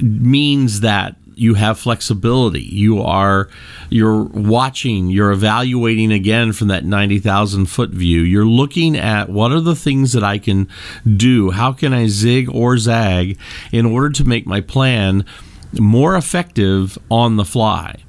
means 0.00 0.80
that 0.80 1.16
you 1.36 1.54
have 1.54 1.78
flexibility. 1.78 2.62
You 2.62 3.00
are 3.02 3.48
you're 3.90 4.22
watching, 4.22 5.10
you're 5.10 5.32
evaluating 5.32 6.12
again 6.12 6.52
from 6.52 6.68
that 6.68 6.84
90,000 6.84 7.66
foot 7.66 7.90
view. 7.90 8.20
You're 8.20 8.46
looking 8.46 8.96
at 8.96 9.28
what 9.28 9.52
are 9.52 9.60
the 9.60 9.76
things 9.76 10.12
that 10.12 10.24
I 10.24 10.38
can 10.38 10.68
do? 11.04 11.50
How 11.50 11.72
can 11.72 11.92
I 11.92 12.06
zig 12.06 12.48
or 12.48 12.78
zag 12.78 13.38
in 13.72 13.86
order 13.86 14.10
to 14.10 14.24
make 14.24 14.46
my 14.46 14.60
plan 14.60 15.24
more 15.72 16.16
effective 16.16 16.98
on 17.10 17.36
the 17.36 17.44
fly? 17.44 18.04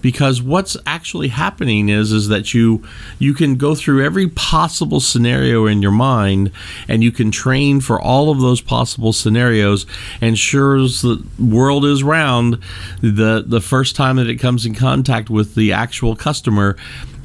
Because 0.00 0.42
what's 0.42 0.76
actually 0.86 1.28
happening 1.28 1.88
is 1.88 2.12
is 2.12 2.28
that 2.28 2.54
you 2.54 2.82
you 3.18 3.34
can 3.34 3.56
go 3.56 3.74
through 3.74 4.04
every 4.04 4.28
possible 4.28 5.00
scenario 5.00 5.66
in 5.66 5.82
your 5.82 5.90
mind 5.90 6.50
and 6.88 7.02
you 7.02 7.12
can 7.12 7.30
train 7.30 7.80
for 7.80 8.00
all 8.00 8.30
of 8.30 8.40
those 8.40 8.60
possible 8.60 9.12
scenarios. 9.12 9.86
And 10.20 10.38
sure 10.38 10.76
as 10.76 11.02
the 11.02 11.24
world 11.38 11.84
is 11.84 12.02
round 12.02 12.58
the 13.00 13.44
the 13.46 13.60
first 13.60 13.96
time 13.96 14.16
that 14.16 14.28
it 14.28 14.36
comes 14.36 14.66
in 14.66 14.74
contact 14.74 15.30
with 15.30 15.54
the 15.54 15.72
actual 15.72 16.16
customer 16.16 16.76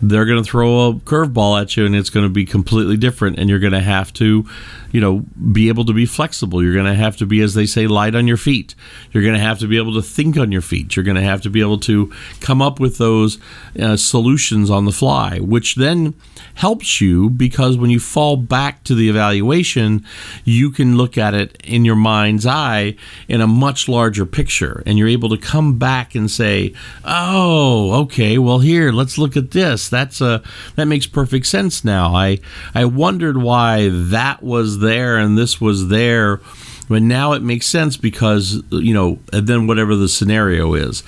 they're 0.01 0.25
going 0.25 0.43
to 0.43 0.49
throw 0.49 0.89
a 0.89 0.93
curveball 0.93 1.61
at 1.61 1.75
you 1.75 1.85
and 1.85 1.95
it's 1.95 2.09
going 2.09 2.25
to 2.25 2.29
be 2.29 2.45
completely 2.45 2.97
different 2.97 3.37
and 3.37 3.49
you're 3.49 3.59
going 3.59 3.73
to 3.73 3.79
have 3.79 4.13
to 4.13 4.47
you 4.91 5.01
know 5.01 5.23
be 5.51 5.67
able 5.67 5.85
to 5.85 5.93
be 5.93 6.05
flexible. 6.05 6.63
You're 6.63 6.73
going 6.73 6.85
to 6.85 6.93
have 6.93 7.17
to 7.17 7.25
be 7.25 7.41
as 7.41 7.53
they 7.53 7.65
say 7.65 7.87
light 7.87 8.15
on 8.15 8.27
your 8.27 8.37
feet. 8.37 8.75
You're 9.11 9.23
going 9.23 9.35
to 9.35 9.41
have 9.41 9.59
to 9.59 9.67
be 9.67 9.77
able 9.77 9.93
to 9.95 10.01
think 10.01 10.37
on 10.37 10.51
your 10.51 10.61
feet. 10.61 10.95
You're 10.95 11.05
going 11.05 11.15
to 11.15 11.21
have 11.21 11.41
to 11.41 11.49
be 11.49 11.61
able 11.61 11.79
to 11.79 12.11
come 12.39 12.61
up 12.61 12.79
with 12.79 12.97
those 12.97 13.39
uh, 13.79 13.97
solutions 13.97 14.69
on 14.69 14.85
the 14.85 14.91
fly 14.91 15.39
which 15.39 15.75
then 15.75 16.13
helps 16.55 16.99
you 16.99 17.29
because 17.29 17.77
when 17.77 17.89
you 17.89 17.99
fall 17.99 18.35
back 18.35 18.83
to 18.83 18.93
the 18.93 19.09
evaluation 19.09 20.05
you 20.43 20.69
can 20.69 20.97
look 20.97 21.17
at 21.17 21.33
it 21.33 21.57
in 21.63 21.85
your 21.85 21.95
mind's 21.95 22.45
eye 22.45 22.95
in 23.27 23.41
a 23.41 23.47
much 23.47 23.87
larger 23.87 24.25
picture 24.25 24.83
and 24.85 24.97
you're 24.97 25.07
able 25.07 25.29
to 25.29 25.37
come 25.37 25.77
back 25.77 26.15
and 26.15 26.29
say 26.29 26.73
oh 27.05 28.01
okay 28.01 28.37
well 28.37 28.59
here 28.59 28.91
let's 28.91 29.17
look 29.17 29.37
at 29.37 29.51
this 29.51 29.88
that's 29.89 30.21
a 30.21 30.41
that 30.75 30.85
makes 30.85 31.07
perfect 31.07 31.45
sense 31.45 31.83
now. 31.83 32.13
I 32.15 32.39
I 32.73 32.85
wondered 32.85 33.37
why 33.37 33.89
that 33.89 34.43
was 34.43 34.79
there 34.79 35.17
and 35.17 35.37
this 35.37 35.59
was 35.59 35.89
there, 35.89 36.39
but 36.87 37.01
now 37.01 37.33
it 37.33 37.41
makes 37.41 37.67
sense 37.67 37.97
because 37.97 38.61
you 38.71 38.93
know, 38.93 39.19
and 39.33 39.47
then 39.47 39.67
whatever 39.67 39.95
the 39.95 40.09
scenario 40.09 40.73
is. 40.73 41.03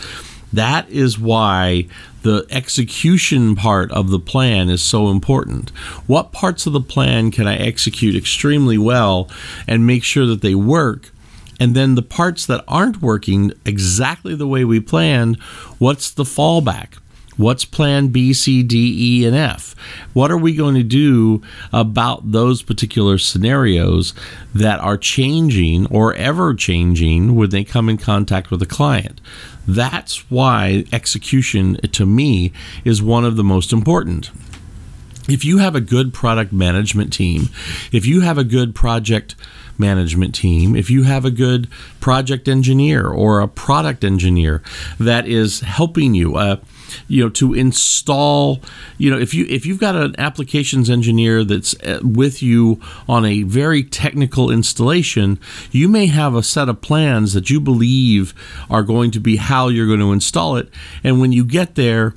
That 0.54 0.90
is 0.90 1.18
why 1.18 1.88
the 2.24 2.46
execution 2.50 3.56
part 3.56 3.92
of 3.92 4.10
the 4.10 4.20
plan 4.20 4.70
is 4.70 4.82
so 4.82 5.10
important. 5.10 5.70
What 6.08 6.32
parts 6.32 6.68
of 6.68 6.74
the 6.74 6.82
plan 6.82 7.32
can 7.32 7.48
I 7.48 7.56
execute 7.56 8.16
extremely 8.16 8.78
well 8.78 9.30
and 9.68 9.88
make 9.88 10.04
sure 10.04 10.26
that 10.26 10.42
they 10.42 10.56
work? 10.56 11.12
And 11.60 11.76
then 11.76 11.96
the 11.96 12.02
parts 12.02 12.46
that 12.48 12.64
aren't 12.68 13.02
working 13.02 13.54
exactly 13.66 14.36
the 14.36 14.48
way 14.48 14.66
we 14.66 14.80
planned, 14.80 15.40
what's 15.78 16.12
the 16.12 16.24
fallback? 16.24 16.98
What's 17.42 17.66
plan 17.66 18.10
B, 18.10 18.34
C, 18.34 18.62
D, 18.62 18.96
E, 18.96 19.26
and 19.26 19.36
F? 19.36 19.76
What 20.14 20.30
are 20.30 20.38
we 20.38 20.54
going 20.54 20.76
to 20.76 20.84
do 20.84 21.42
about 21.74 22.32
those 22.32 22.62
particular 22.62 23.18
scenarios 23.18 24.14
that 24.54 24.80
are 24.80 24.96
changing 24.96 25.88
or 25.88 26.14
ever 26.14 26.54
changing 26.54 27.36
when 27.36 27.50
they 27.50 27.64
come 27.64 27.90
in 27.90 27.98
contact 27.98 28.52
with 28.52 28.62
a 28.62 28.68
client? 28.68 29.20
That's 29.68 30.30
why 30.30 30.86
execution, 30.94 31.78
to 31.78 32.06
me, 32.06 32.54
is 32.86 33.02
one 33.02 33.26
of 33.26 33.38
the 33.38 33.44
most 33.44 33.74
important 33.74 34.30
if 35.28 35.46
you 35.46 35.60
have 35.60 35.76
a 35.76 35.82
good 35.82 36.14
product 36.14 36.52
management 36.52 37.14
team, 37.14 37.50
if 37.92 38.06
you 38.06 38.22
have 38.22 38.38
a 38.38 38.44
good 38.44 38.76
project 38.76 39.36
management 39.78 40.36
team, 40.36 40.76
if 40.76 40.90
you 40.90 41.04
have 41.04 41.26
a 41.26 41.32
good 41.32 41.68
project 42.00 42.48
engineer 42.48 43.08
or 43.08 43.40
a 43.40 43.48
product 43.48 44.04
engineer 44.04 44.62
that 45.00 45.28
is 45.28 45.62
helping 45.62 46.16
you, 46.16 46.36
uh, 46.36 46.58
you 47.08 47.24
know 47.24 47.30
to 47.30 47.54
install 47.54 48.60
you 48.98 49.10
know 49.10 49.18
if 49.18 49.34
you 49.34 49.46
if 49.50 49.66
you've 49.66 49.80
got 49.80 49.96
an 49.96 50.16
applications 50.18 50.90
engineer 50.90 51.44
that's 51.44 51.74
uh, 51.82 52.00
with 52.04 52.42
you 52.42 52.80
on 53.08 53.26
a 53.26 53.44
very 53.44 53.84
technical 53.84 54.52
installation 54.52 55.40
you 55.72 55.88
may 55.88 56.06
have 56.08 56.36
a 56.36 56.44
set 56.44 56.70
of 56.70 56.82
plans 56.82 57.34
that 57.34 57.50
you 57.50 57.60
believe 57.60 58.34
are 58.70 58.84
going 58.84 59.12
to 59.12 59.20
be 59.20 59.38
how 59.38 59.68
you're 59.68 59.88
going 59.88 60.00
to 60.00 60.12
install 60.12 60.56
it. 60.56 60.70
And 61.04 61.20
when 61.20 61.32
you 61.32 61.46
get 61.46 61.76
there 61.76 62.14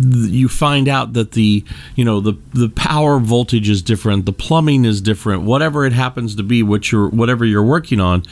you 0.00 0.48
find 0.48 0.86
out 0.86 1.14
that 1.14 1.32
the 1.32 1.64
you 1.96 2.04
know 2.04 2.20
the 2.20 2.34
the 2.54 2.68
power 2.68 3.18
voltage 3.18 3.68
is 3.68 3.82
different 3.82 4.26
the 4.26 4.32
plumbing 4.32 4.84
is 4.84 5.00
different 5.00 5.42
whatever 5.42 5.84
it 5.84 5.92
happens 5.92 6.36
to 6.36 6.44
be 6.44 6.62
what 6.62 6.92
you're 6.92 7.08
whatever 7.08 7.44
you're 7.44 7.64
working 7.64 7.98
on 7.98 8.22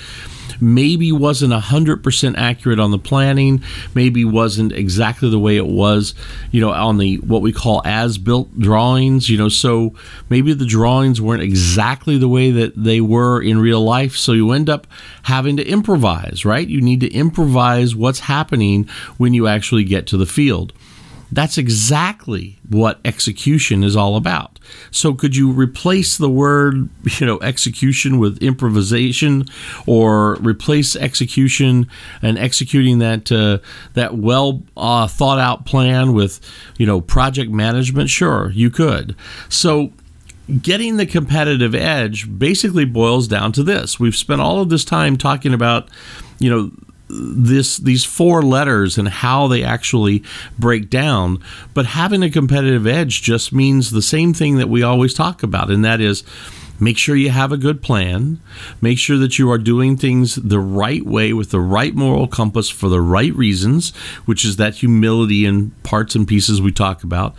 maybe 0.61 1.13
wasn't 1.13 1.53
100% 1.53 2.37
accurate 2.37 2.81
on 2.81 2.91
the 2.91 2.99
planning, 2.99 3.63
maybe 3.95 4.25
wasn't 4.25 4.73
exactly 4.73 5.31
the 5.31 5.39
way 5.39 5.57
it 5.57 5.67
was, 5.67 6.15
you 6.51 6.61
know, 6.61 6.73
on 6.73 6.99
the 6.99 7.17
what 7.19 7.43
we 7.43 7.53
call 7.53 7.83
as 7.85 8.19
built 8.19 8.59
drawings, 8.59 9.29
you 9.29 9.39
know, 9.39 9.49
so 9.49 9.95
maybe 10.29 10.53
the 10.53 10.67
drawings 10.67 11.21
weren't 11.21 11.43
exactly 11.43 12.19
the 12.19 12.29
way 12.29 12.51
that 12.51 12.73
they 12.77 13.01
were 13.01 13.41
in 13.41 13.59
real 13.59 13.83
life. 13.83 14.17
So 14.17 14.33
you 14.33 14.53
end 14.53 14.69
up 14.69 14.87
having 15.25 15.57
to 15.57 15.67
improvise, 15.67 16.45
right? 16.45 16.67
You 16.67 16.81
need 16.81 17.01
to 17.01 17.13
improvise 17.13 17.95
what's 17.95 18.21
happening 18.21 18.89
when 19.17 19.35
you 19.35 19.47
actually 19.47 19.85
get 19.85 20.07
to 20.09 20.17
the 20.17 20.27
field. 20.27 20.73
That's 21.33 21.59
exactly 21.59 22.59
what 22.69 23.01
execution 23.05 23.83
is 23.83 23.97
all 23.97 24.17
about. 24.17 24.61
So 24.91 25.13
could 25.13 25.35
you 25.35 25.51
replace 25.51 26.17
the 26.17 26.31
word, 26.31 26.89
you 27.19 27.27
know, 27.27 27.41
execution 27.41 28.19
with 28.19 28.39
improvisation 28.43 29.47
or 29.87 30.37
replace 30.37 30.95
execution 30.95 31.89
and 32.23 32.39
executing 32.39 33.01
that 33.01 33.33
uh, 33.33 33.59
that 33.95 34.17
well 34.17 34.63
uh, 34.77 35.09
thought 35.09 35.39
out 35.39 35.67
plan 35.67 36.13
with, 36.13 36.41
you 36.79 36.87
know, 36.87 37.01
project 37.01 37.51
management? 37.51 38.09
Sure, 38.09 38.51
you 38.51 38.71
could. 38.71 39.17
So 39.49 39.93
getting 40.63 40.97
the 40.97 41.07
competitive 41.07 41.75
edge 41.75 42.39
basically 42.39 42.85
boils 42.85 43.27
down 43.27 43.53
to 43.53 43.65
this. 43.65 43.99
We've 43.99 44.17
spent 44.17 44.41
all 44.41 44.61
of 44.61 44.69
this 44.69 44.85
time 44.85 45.17
talking 45.17 45.53
about, 45.53 45.89
you 46.39 46.51
know, 46.51 46.71
this 47.09 47.77
these 47.77 48.05
four 48.05 48.43
letters 48.43 48.99
and 48.99 49.09
how 49.09 49.47
they 49.47 49.63
actually 49.63 50.23
break 50.59 50.91
down 50.91 51.39
but 51.73 51.87
having 51.87 52.23
a 52.23 52.31
competitive 52.31 52.87
edge 52.87 53.23
just 53.23 53.53
means 53.53 53.91
the 53.91 54.03
same 54.03 54.35
thing 54.35 54.57
that 54.57 54.69
we 54.69 54.83
always 54.83 55.15
talk 55.15 55.43
about 55.43 55.71
and 55.71 55.85
that 55.85 56.01
is 56.01 56.25
make 56.81 56.99
sure 56.99 57.15
you 57.17 57.31
have 57.31 57.53
a 57.53 57.57
good 57.57 57.81
plan 57.81 58.41
make 58.81 58.99
sure 58.99 59.17
that 59.17 59.39
you 59.39 59.51
are 59.51 59.57
doing 59.57 59.97
things 59.97 60.35
the 60.35 60.59
right 60.59 61.07
way 61.07 61.33
with 61.33 61.51
the 61.51 61.61
right 61.61 61.95
moral 61.95 62.27
compass 62.27 62.69
for 62.69 62.89
the 62.89 63.01
right 63.01 63.35
reasons 63.35 63.95
which 64.25 64.45
is 64.45 64.57
that 64.57 64.75
humility 64.77 65.47
and 65.47 65.81
parts 65.83 66.15
and 66.15 66.29
pieces 66.29 66.61
we 66.61 66.73
talk 66.73 67.03
about. 67.03 67.35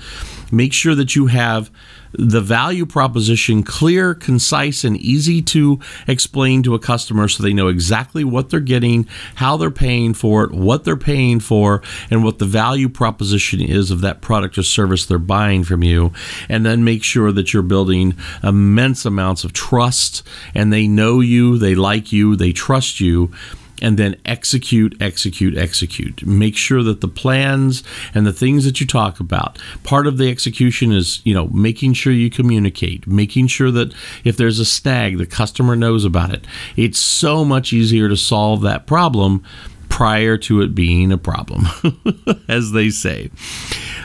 Make 0.51 0.73
sure 0.73 0.95
that 0.95 1.15
you 1.15 1.27
have 1.27 1.69
the 2.17 2.41
value 2.41 2.85
proposition 2.85 3.63
clear, 3.63 4.13
concise, 4.13 4.83
and 4.83 4.97
easy 4.97 5.41
to 5.41 5.79
explain 6.07 6.63
to 6.63 6.73
a 6.75 6.79
customer 6.79 7.27
so 7.27 7.43
they 7.43 7.53
know 7.53 7.67
exactly 7.67 8.23
what 8.23 8.49
they're 8.49 8.59
getting, 8.59 9.07
how 9.35 9.57
they're 9.57 9.69
paying 9.71 10.13
for 10.13 10.43
it, 10.43 10.51
what 10.51 10.83
they're 10.83 10.97
paying 10.97 11.39
for, 11.39 11.81
and 12.09 12.23
what 12.23 12.39
the 12.39 12.45
value 12.45 12.89
proposition 12.89 13.61
is 13.61 13.91
of 13.91 14.01
that 14.01 14.21
product 14.21 14.57
or 14.57 14.63
service 14.63 15.05
they're 15.05 15.19
buying 15.19 15.63
from 15.63 15.83
you. 15.83 16.11
And 16.49 16.65
then 16.65 16.83
make 16.83 17.03
sure 17.03 17.31
that 17.31 17.53
you're 17.53 17.63
building 17.63 18.15
immense 18.43 19.05
amounts 19.05 19.43
of 19.43 19.53
trust 19.53 20.23
and 20.53 20.73
they 20.73 20.87
know 20.87 21.19
you, 21.19 21.57
they 21.57 21.75
like 21.75 22.11
you, 22.11 22.35
they 22.35 22.51
trust 22.51 22.99
you 22.99 23.31
and 23.81 23.97
then 23.97 24.15
execute, 24.25 24.95
execute, 25.01 25.57
execute. 25.57 26.25
Make 26.25 26.55
sure 26.55 26.83
that 26.83 27.01
the 27.01 27.07
plans 27.07 27.83
and 28.13 28.25
the 28.25 28.33
things 28.33 28.65
that 28.65 28.79
you 28.79 28.87
talk 28.87 29.19
about, 29.19 29.59
part 29.83 30.07
of 30.07 30.17
the 30.17 30.29
execution 30.29 30.91
is, 30.91 31.21
you 31.23 31.33
know, 31.33 31.47
making 31.47 31.93
sure 31.93 32.13
you 32.13 32.29
communicate, 32.29 33.07
making 33.07 33.47
sure 33.47 33.71
that 33.71 33.93
if 34.23 34.37
there's 34.37 34.59
a 34.59 34.65
snag, 34.65 35.17
the 35.17 35.25
customer 35.25 35.75
knows 35.75 36.05
about 36.05 36.33
it. 36.33 36.45
It's 36.75 36.99
so 36.99 37.45
much 37.45 37.73
easier 37.73 38.09
to 38.09 38.17
solve 38.17 38.61
that 38.61 38.87
problem 38.87 39.43
prior 39.89 40.37
to 40.37 40.61
it 40.61 40.75
being 40.75 41.11
a 41.11 41.17
problem, 41.17 41.65
as 42.47 42.71
they 42.71 42.89
say. 42.89 43.29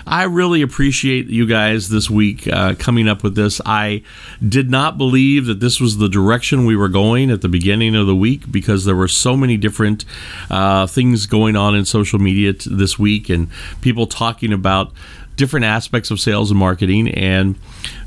I 0.06 0.24
really 0.24 0.62
appreciate 0.62 1.26
you 1.26 1.46
guys 1.46 1.88
this 1.88 2.10
week 2.10 2.48
uh, 2.48 2.74
coming 2.78 3.08
up 3.08 3.22
with 3.22 3.34
this. 3.34 3.60
I 3.64 4.02
did 4.46 4.70
not 4.70 4.98
believe 4.98 5.46
that 5.46 5.60
this 5.60 5.80
was 5.80 5.98
the 5.98 6.08
direction 6.08 6.66
we 6.66 6.76
were 6.76 6.88
going 6.88 7.30
at 7.30 7.40
the 7.40 7.48
beginning 7.48 7.94
of 7.94 8.06
the 8.06 8.16
week 8.16 8.50
because 8.50 8.84
there 8.84 8.96
were 8.96 9.08
so 9.08 9.36
many 9.36 9.56
different 9.56 10.04
uh, 10.50 10.86
things 10.86 11.26
going 11.26 11.56
on 11.56 11.74
in 11.74 11.84
social 11.84 12.18
media 12.18 12.52
t- 12.52 12.70
this 12.72 12.98
week 12.98 13.28
and 13.28 13.48
people 13.80 14.06
talking 14.06 14.52
about 14.52 14.92
different 15.36 15.64
aspects 15.64 16.10
of 16.10 16.20
sales 16.20 16.50
and 16.50 16.58
marketing, 16.58 17.08
and 17.08 17.56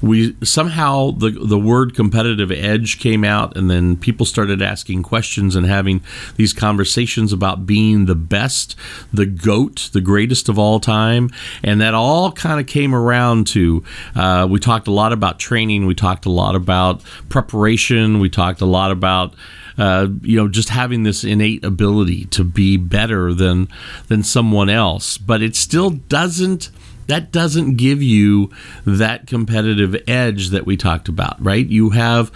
we 0.02 0.36
somehow 0.44 1.12
the 1.12 1.32
the 1.32 1.58
word 1.58 1.96
competitive 1.96 2.52
edge 2.52 3.00
came 3.00 3.24
out, 3.24 3.58
and 3.58 3.70
then 3.70 3.98
people 3.98 4.26
started 4.26 4.62
asking 4.62 5.04
questions 5.04 5.56
and 5.56 5.66
having 5.66 6.02
these 6.36 6.54
conversations 6.54 7.34
about 7.34 7.66
being 7.66 8.06
the 8.06 8.16
best, 8.16 8.76
the 9.14 9.26
goat, 9.26 9.90
the 9.94 10.02
greatest 10.02 10.50
of 10.50 10.60
all 10.60 10.80
time, 10.80 11.30
and 11.64 11.82
that 11.82 11.94
all 11.94 12.32
kind 12.32 12.60
of 12.60 12.68
came 12.68 12.94
around 12.94 13.48
to. 13.48 13.84
Uh, 14.16 14.48
we 14.50 14.60
talked 14.60 14.88
a 14.88 14.92
lot 14.92 15.12
about 15.12 15.40
training, 15.40 15.86
we 15.86 15.96
talked 15.96 16.26
a 16.26 16.32
lot 16.32 16.56
about 16.56 17.02
preparation, 17.30 18.20
we 18.20 18.30
talked 18.30 18.62
a 18.62 18.66
lot 18.66 18.92
about 18.92 19.34
uh, 19.78 20.08
you 20.22 20.38
know, 20.38 20.48
just 20.48 20.70
having 20.70 21.04
this 21.04 21.24
innate 21.24 21.64
ability 21.64 22.26
to 22.26 22.44
be 22.44 22.78
better 22.78 23.34
than 23.34 23.68
than 24.08 24.24
someone 24.24 24.70
else, 24.70 25.18
but 25.18 25.42
it 25.42 25.56
still 25.56 25.90
doesn't 25.90 26.70
that 27.08 27.32
doesn't 27.32 27.76
give 27.76 28.02
you 28.02 28.52
that 28.86 29.28
competitive 29.28 29.96
edge 30.08 30.50
that 30.50 30.66
we 30.66 30.78
talked 30.78 31.08
about 31.08 31.42
right 31.44 31.68
you 31.68 31.92
have 31.92 32.32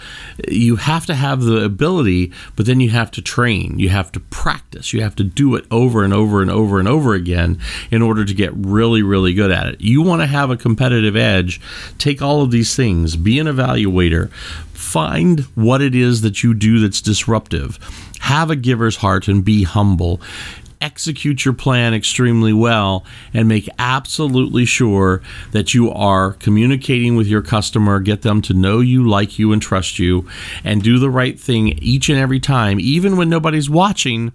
you 0.48 0.76
have 0.76 1.06
to 1.06 1.14
have 1.14 1.42
the 1.42 1.62
ability 1.64 2.32
but 2.56 2.66
then 2.66 2.80
you 2.80 2.90
have 2.90 3.10
to 3.10 3.22
train 3.22 3.78
you 3.78 3.88
have 3.88 4.10
to 4.12 4.20
practice 4.20 4.92
you 4.92 5.02
have 5.02 5.16
to 5.16 5.24
do 5.24 5.54
it 5.54 5.64
over 5.70 6.04
and 6.04 6.12
over 6.12 6.40
and 6.42 6.50
over 6.50 6.78
and 6.78 6.88
over 6.88 7.14
again 7.14 7.58
in 7.90 8.02
order 8.02 8.24
to 8.24 8.34
get 8.34 8.52
really 8.54 9.02
really 9.02 9.34
good 9.34 9.50
at 9.50 9.66
it 9.66 9.80
you 9.80 10.02
want 10.02 10.22
to 10.22 10.26
have 10.26 10.50
a 10.50 10.56
competitive 10.56 11.16
edge 11.16 11.60
take 11.98 12.22
all 12.22 12.42
of 12.42 12.50
these 12.50 12.74
things 12.74 13.16
be 13.16 13.38
an 13.38 13.46
evaluator 13.46 14.30
find 14.80 15.40
what 15.54 15.80
it 15.80 15.94
is 15.94 16.22
that 16.22 16.42
you 16.42 16.54
do 16.54 16.80
that's 16.80 17.00
disruptive. 17.00 17.78
Have 18.20 18.50
a 18.50 18.56
giver's 18.56 18.96
heart 18.96 19.28
and 19.28 19.44
be 19.44 19.62
humble. 19.62 20.20
Execute 20.80 21.44
your 21.44 21.54
plan 21.54 21.94
extremely 21.94 22.52
well 22.52 23.04
and 23.34 23.46
make 23.48 23.68
absolutely 23.78 24.64
sure 24.64 25.22
that 25.52 25.74
you 25.74 25.90
are 25.90 26.32
communicating 26.34 27.16
with 27.16 27.26
your 27.26 27.42
customer, 27.42 28.00
get 28.00 28.22
them 28.22 28.40
to 28.42 28.54
know 28.54 28.80
you, 28.80 29.08
like 29.08 29.38
you, 29.38 29.52
and 29.52 29.60
trust 29.60 29.98
you, 29.98 30.26
and 30.64 30.82
do 30.82 30.98
the 30.98 31.10
right 31.10 31.38
thing 31.38 31.78
each 31.80 32.08
and 32.08 32.18
every 32.18 32.40
time, 32.40 32.80
even 32.80 33.16
when 33.16 33.28
nobody's 33.28 33.68
watching 33.68 34.32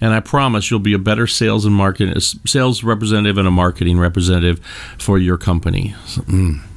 and 0.00 0.14
I 0.14 0.20
promise 0.20 0.70
you'll 0.70 0.80
be 0.80 0.94
a 0.94 0.98
better 0.98 1.26
sales 1.26 1.66
and 1.66 1.74
marketing 1.74 2.18
sales 2.18 2.82
representative 2.82 3.36
and 3.36 3.46
a 3.46 3.50
marketing 3.50 3.98
representative 3.98 4.64
for 4.98 5.18
your 5.18 5.36
company. 5.36 5.94
Mm 6.08 6.69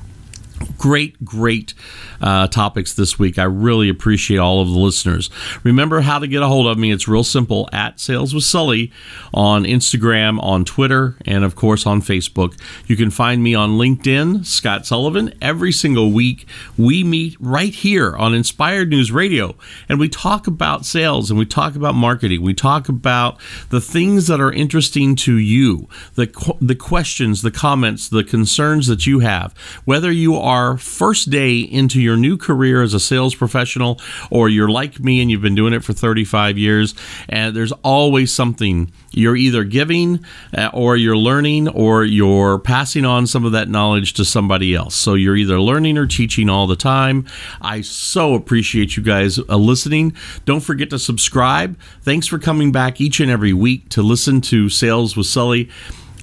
great, 0.77 1.23
great 1.23 1.73
uh, 2.21 2.47
topics 2.47 2.93
this 2.93 3.19
week. 3.19 3.37
I 3.37 3.43
really 3.43 3.89
appreciate 3.89 4.37
all 4.37 4.61
of 4.61 4.69
the 4.69 4.79
listeners. 4.79 5.29
Remember 5.63 6.01
how 6.01 6.19
to 6.19 6.27
get 6.27 6.41
a 6.41 6.47
hold 6.47 6.67
of 6.67 6.77
me. 6.77 6.91
It's 6.91 7.07
real 7.07 7.23
simple 7.23 7.69
at 7.73 7.99
Sales 7.99 8.33
with 8.33 8.43
Sully 8.43 8.91
on 9.33 9.65
Instagram, 9.65 10.41
on 10.41 10.63
Twitter, 10.63 11.15
and 11.25 11.43
of 11.43 11.55
course 11.55 11.85
on 11.85 12.01
Facebook. 12.01 12.57
You 12.87 12.95
can 12.95 13.09
find 13.09 13.43
me 13.43 13.53
on 13.53 13.71
LinkedIn, 13.71 14.45
Scott 14.45 14.85
Sullivan. 14.85 15.33
Every 15.41 15.71
single 15.71 16.11
week, 16.11 16.47
we 16.77 17.03
meet 17.03 17.35
right 17.39 17.73
here 17.73 18.15
on 18.15 18.33
Inspired 18.33 18.89
News 18.89 19.11
Radio 19.11 19.55
and 19.89 19.99
we 19.99 20.07
talk 20.07 20.47
about 20.47 20.85
sales 20.85 21.29
and 21.29 21.37
we 21.37 21.45
talk 21.45 21.75
about 21.75 21.95
marketing. 21.95 22.41
We 22.41 22.53
talk 22.53 22.87
about 22.87 23.39
the 23.69 23.81
things 23.81 24.27
that 24.27 24.39
are 24.39 24.51
interesting 24.51 25.15
to 25.17 25.35
you, 25.35 25.89
the, 26.15 26.55
the 26.61 26.75
questions, 26.75 27.41
the 27.41 27.51
comments, 27.51 28.07
the 28.07 28.23
concerns 28.23 28.87
that 28.87 29.05
you 29.05 29.19
have, 29.19 29.53
whether 29.85 30.11
you 30.11 30.35
are 30.35 30.52
first 30.77 31.29
day 31.29 31.59
into 31.59 32.01
your 32.01 32.17
new 32.17 32.37
career 32.37 32.81
as 32.81 32.93
a 32.93 32.99
sales 32.99 33.35
professional, 33.35 33.99
or 34.29 34.49
you're 34.49 34.69
like 34.69 34.99
me 34.99 35.21
and 35.21 35.29
you've 35.29 35.41
been 35.41 35.55
doing 35.55 35.73
it 35.73 35.83
for 35.83 35.93
35 35.93 36.57
years, 36.57 36.95
and 37.29 37.55
there's 37.55 37.71
always 37.83 38.33
something 38.33 38.91
you're 39.11 39.35
either 39.35 39.63
giving 39.63 40.23
uh, 40.57 40.69
or 40.73 40.97
you're 40.97 41.17
learning 41.17 41.67
or 41.69 42.03
you're 42.03 42.59
passing 42.59 43.05
on 43.05 43.27
some 43.27 43.45
of 43.45 43.51
that 43.51 43.69
knowledge 43.69 44.13
to 44.13 44.25
somebody 44.25 44.75
else. 44.75 44.95
So 44.95 45.13
you're 45.13 45.35
either 45.35 45.59
learning 45.59 45.97
or 45.97 46.07
teaching 46.07 46.49
all 46.49 46.67
the 46.67 46.75
time. 46.75 47.25
I 47.61 47.81
so 47.81 48.33
appreciate 48.33 48.97
you 48.97 49.03
guys 49.03 49.39
uh, 49.39 49.57
listening. 49.57 50.13
Don't 50.45 50.61
forget 50.61 50.89
to 50.91 50.99
subscribe. 50.99 51.79
Thanks 52.01 52.27
for 52.27 52.39
coming 52.39 52.71
back 52.71 52.99
each 52.99 53.19
and 53.19 53.31
every 53.31 53.53
week 53.53 53.89
to 53.89 54.01
listen 54.01 54.41
to 54.41 54.69
Sales 54.69 55.15
with 55.15 55.27
Sully. 55.27 55.69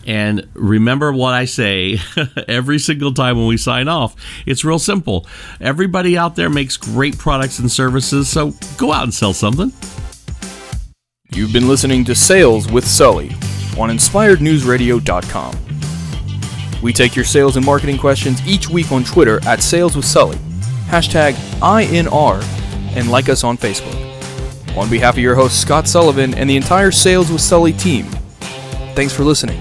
And 0.06 0.48
remember 0.54 1.12
what 1.12 1.34
I 1.34 1.44
say 1.44 1.98
every 2.48 2.78
single 2.78 3.12
time 3.12 3.36
when 3.36 3.46
we 3.46 3.56
sign 3.56 3.88
off. 3.88 4.16
It's 4.46 4.64
real 4.64 4.78
simple. 4.78 5.26
Everybody 5.60 6.16
out 6.16 6.36
there 6.36 6.50
makes 6.50 6.76
great 6.76 7.18
products 7.18 7.58
and 7.58 7.70
services, 7.70 8.28
so 8.28 8.54
go 8.78 8.92
out 8.92 9.04
and 9.04 9.14
sell 9.14 9.32
something. 9.32 9.72
You've 11.32 11.52
been 11.52 11.68
listening 11.68 12.04
to 12.06 12.14
Sales 12.14 12.70
with 12.70 12.86
Sully 12.86 13.30
on 13.78 13.88
InspiredNewsRadio.com. 13.90 15.56
We 16.82 16.92
take 16.92 17.14
your 17.14 17.24
sales 17.24 17.56
and 17.56 17.64
marketing 17.64 17.98
questions 17.98 18.44
each 18.46 18.68
week 18.68 18.90
on 18.90 19.04
Twitter 19.04 19.38
at 19.46 19.62
Sales 19.62 19.94
with 19.96 20.06
Sully, 20.06 20.38
hashtag 20.88 21.34
INR, 21.60 22.42
and 22.96 23.10
like 23.10 23.28
us 23.28 23.44
on 23.44 23.56
Facebook. 23.56 23.96
On 24.76 24.88
behalf 24.88 25.14
of 25.14 25.20
your 25.20 25.34
host 25.34 25.60
Scott 25.60 25.86
Sullivan 25.86 26.34
and 26.34 26.48
the 26.48 26.56
entire 26.56 26.90
Sales 26.90 27.30
with 27.30 27.40
Sully 27.40 27.72
team, 27.72 28.06
thanks 28.94 29.12
for 29.12 29.24
listening 29.24 29.60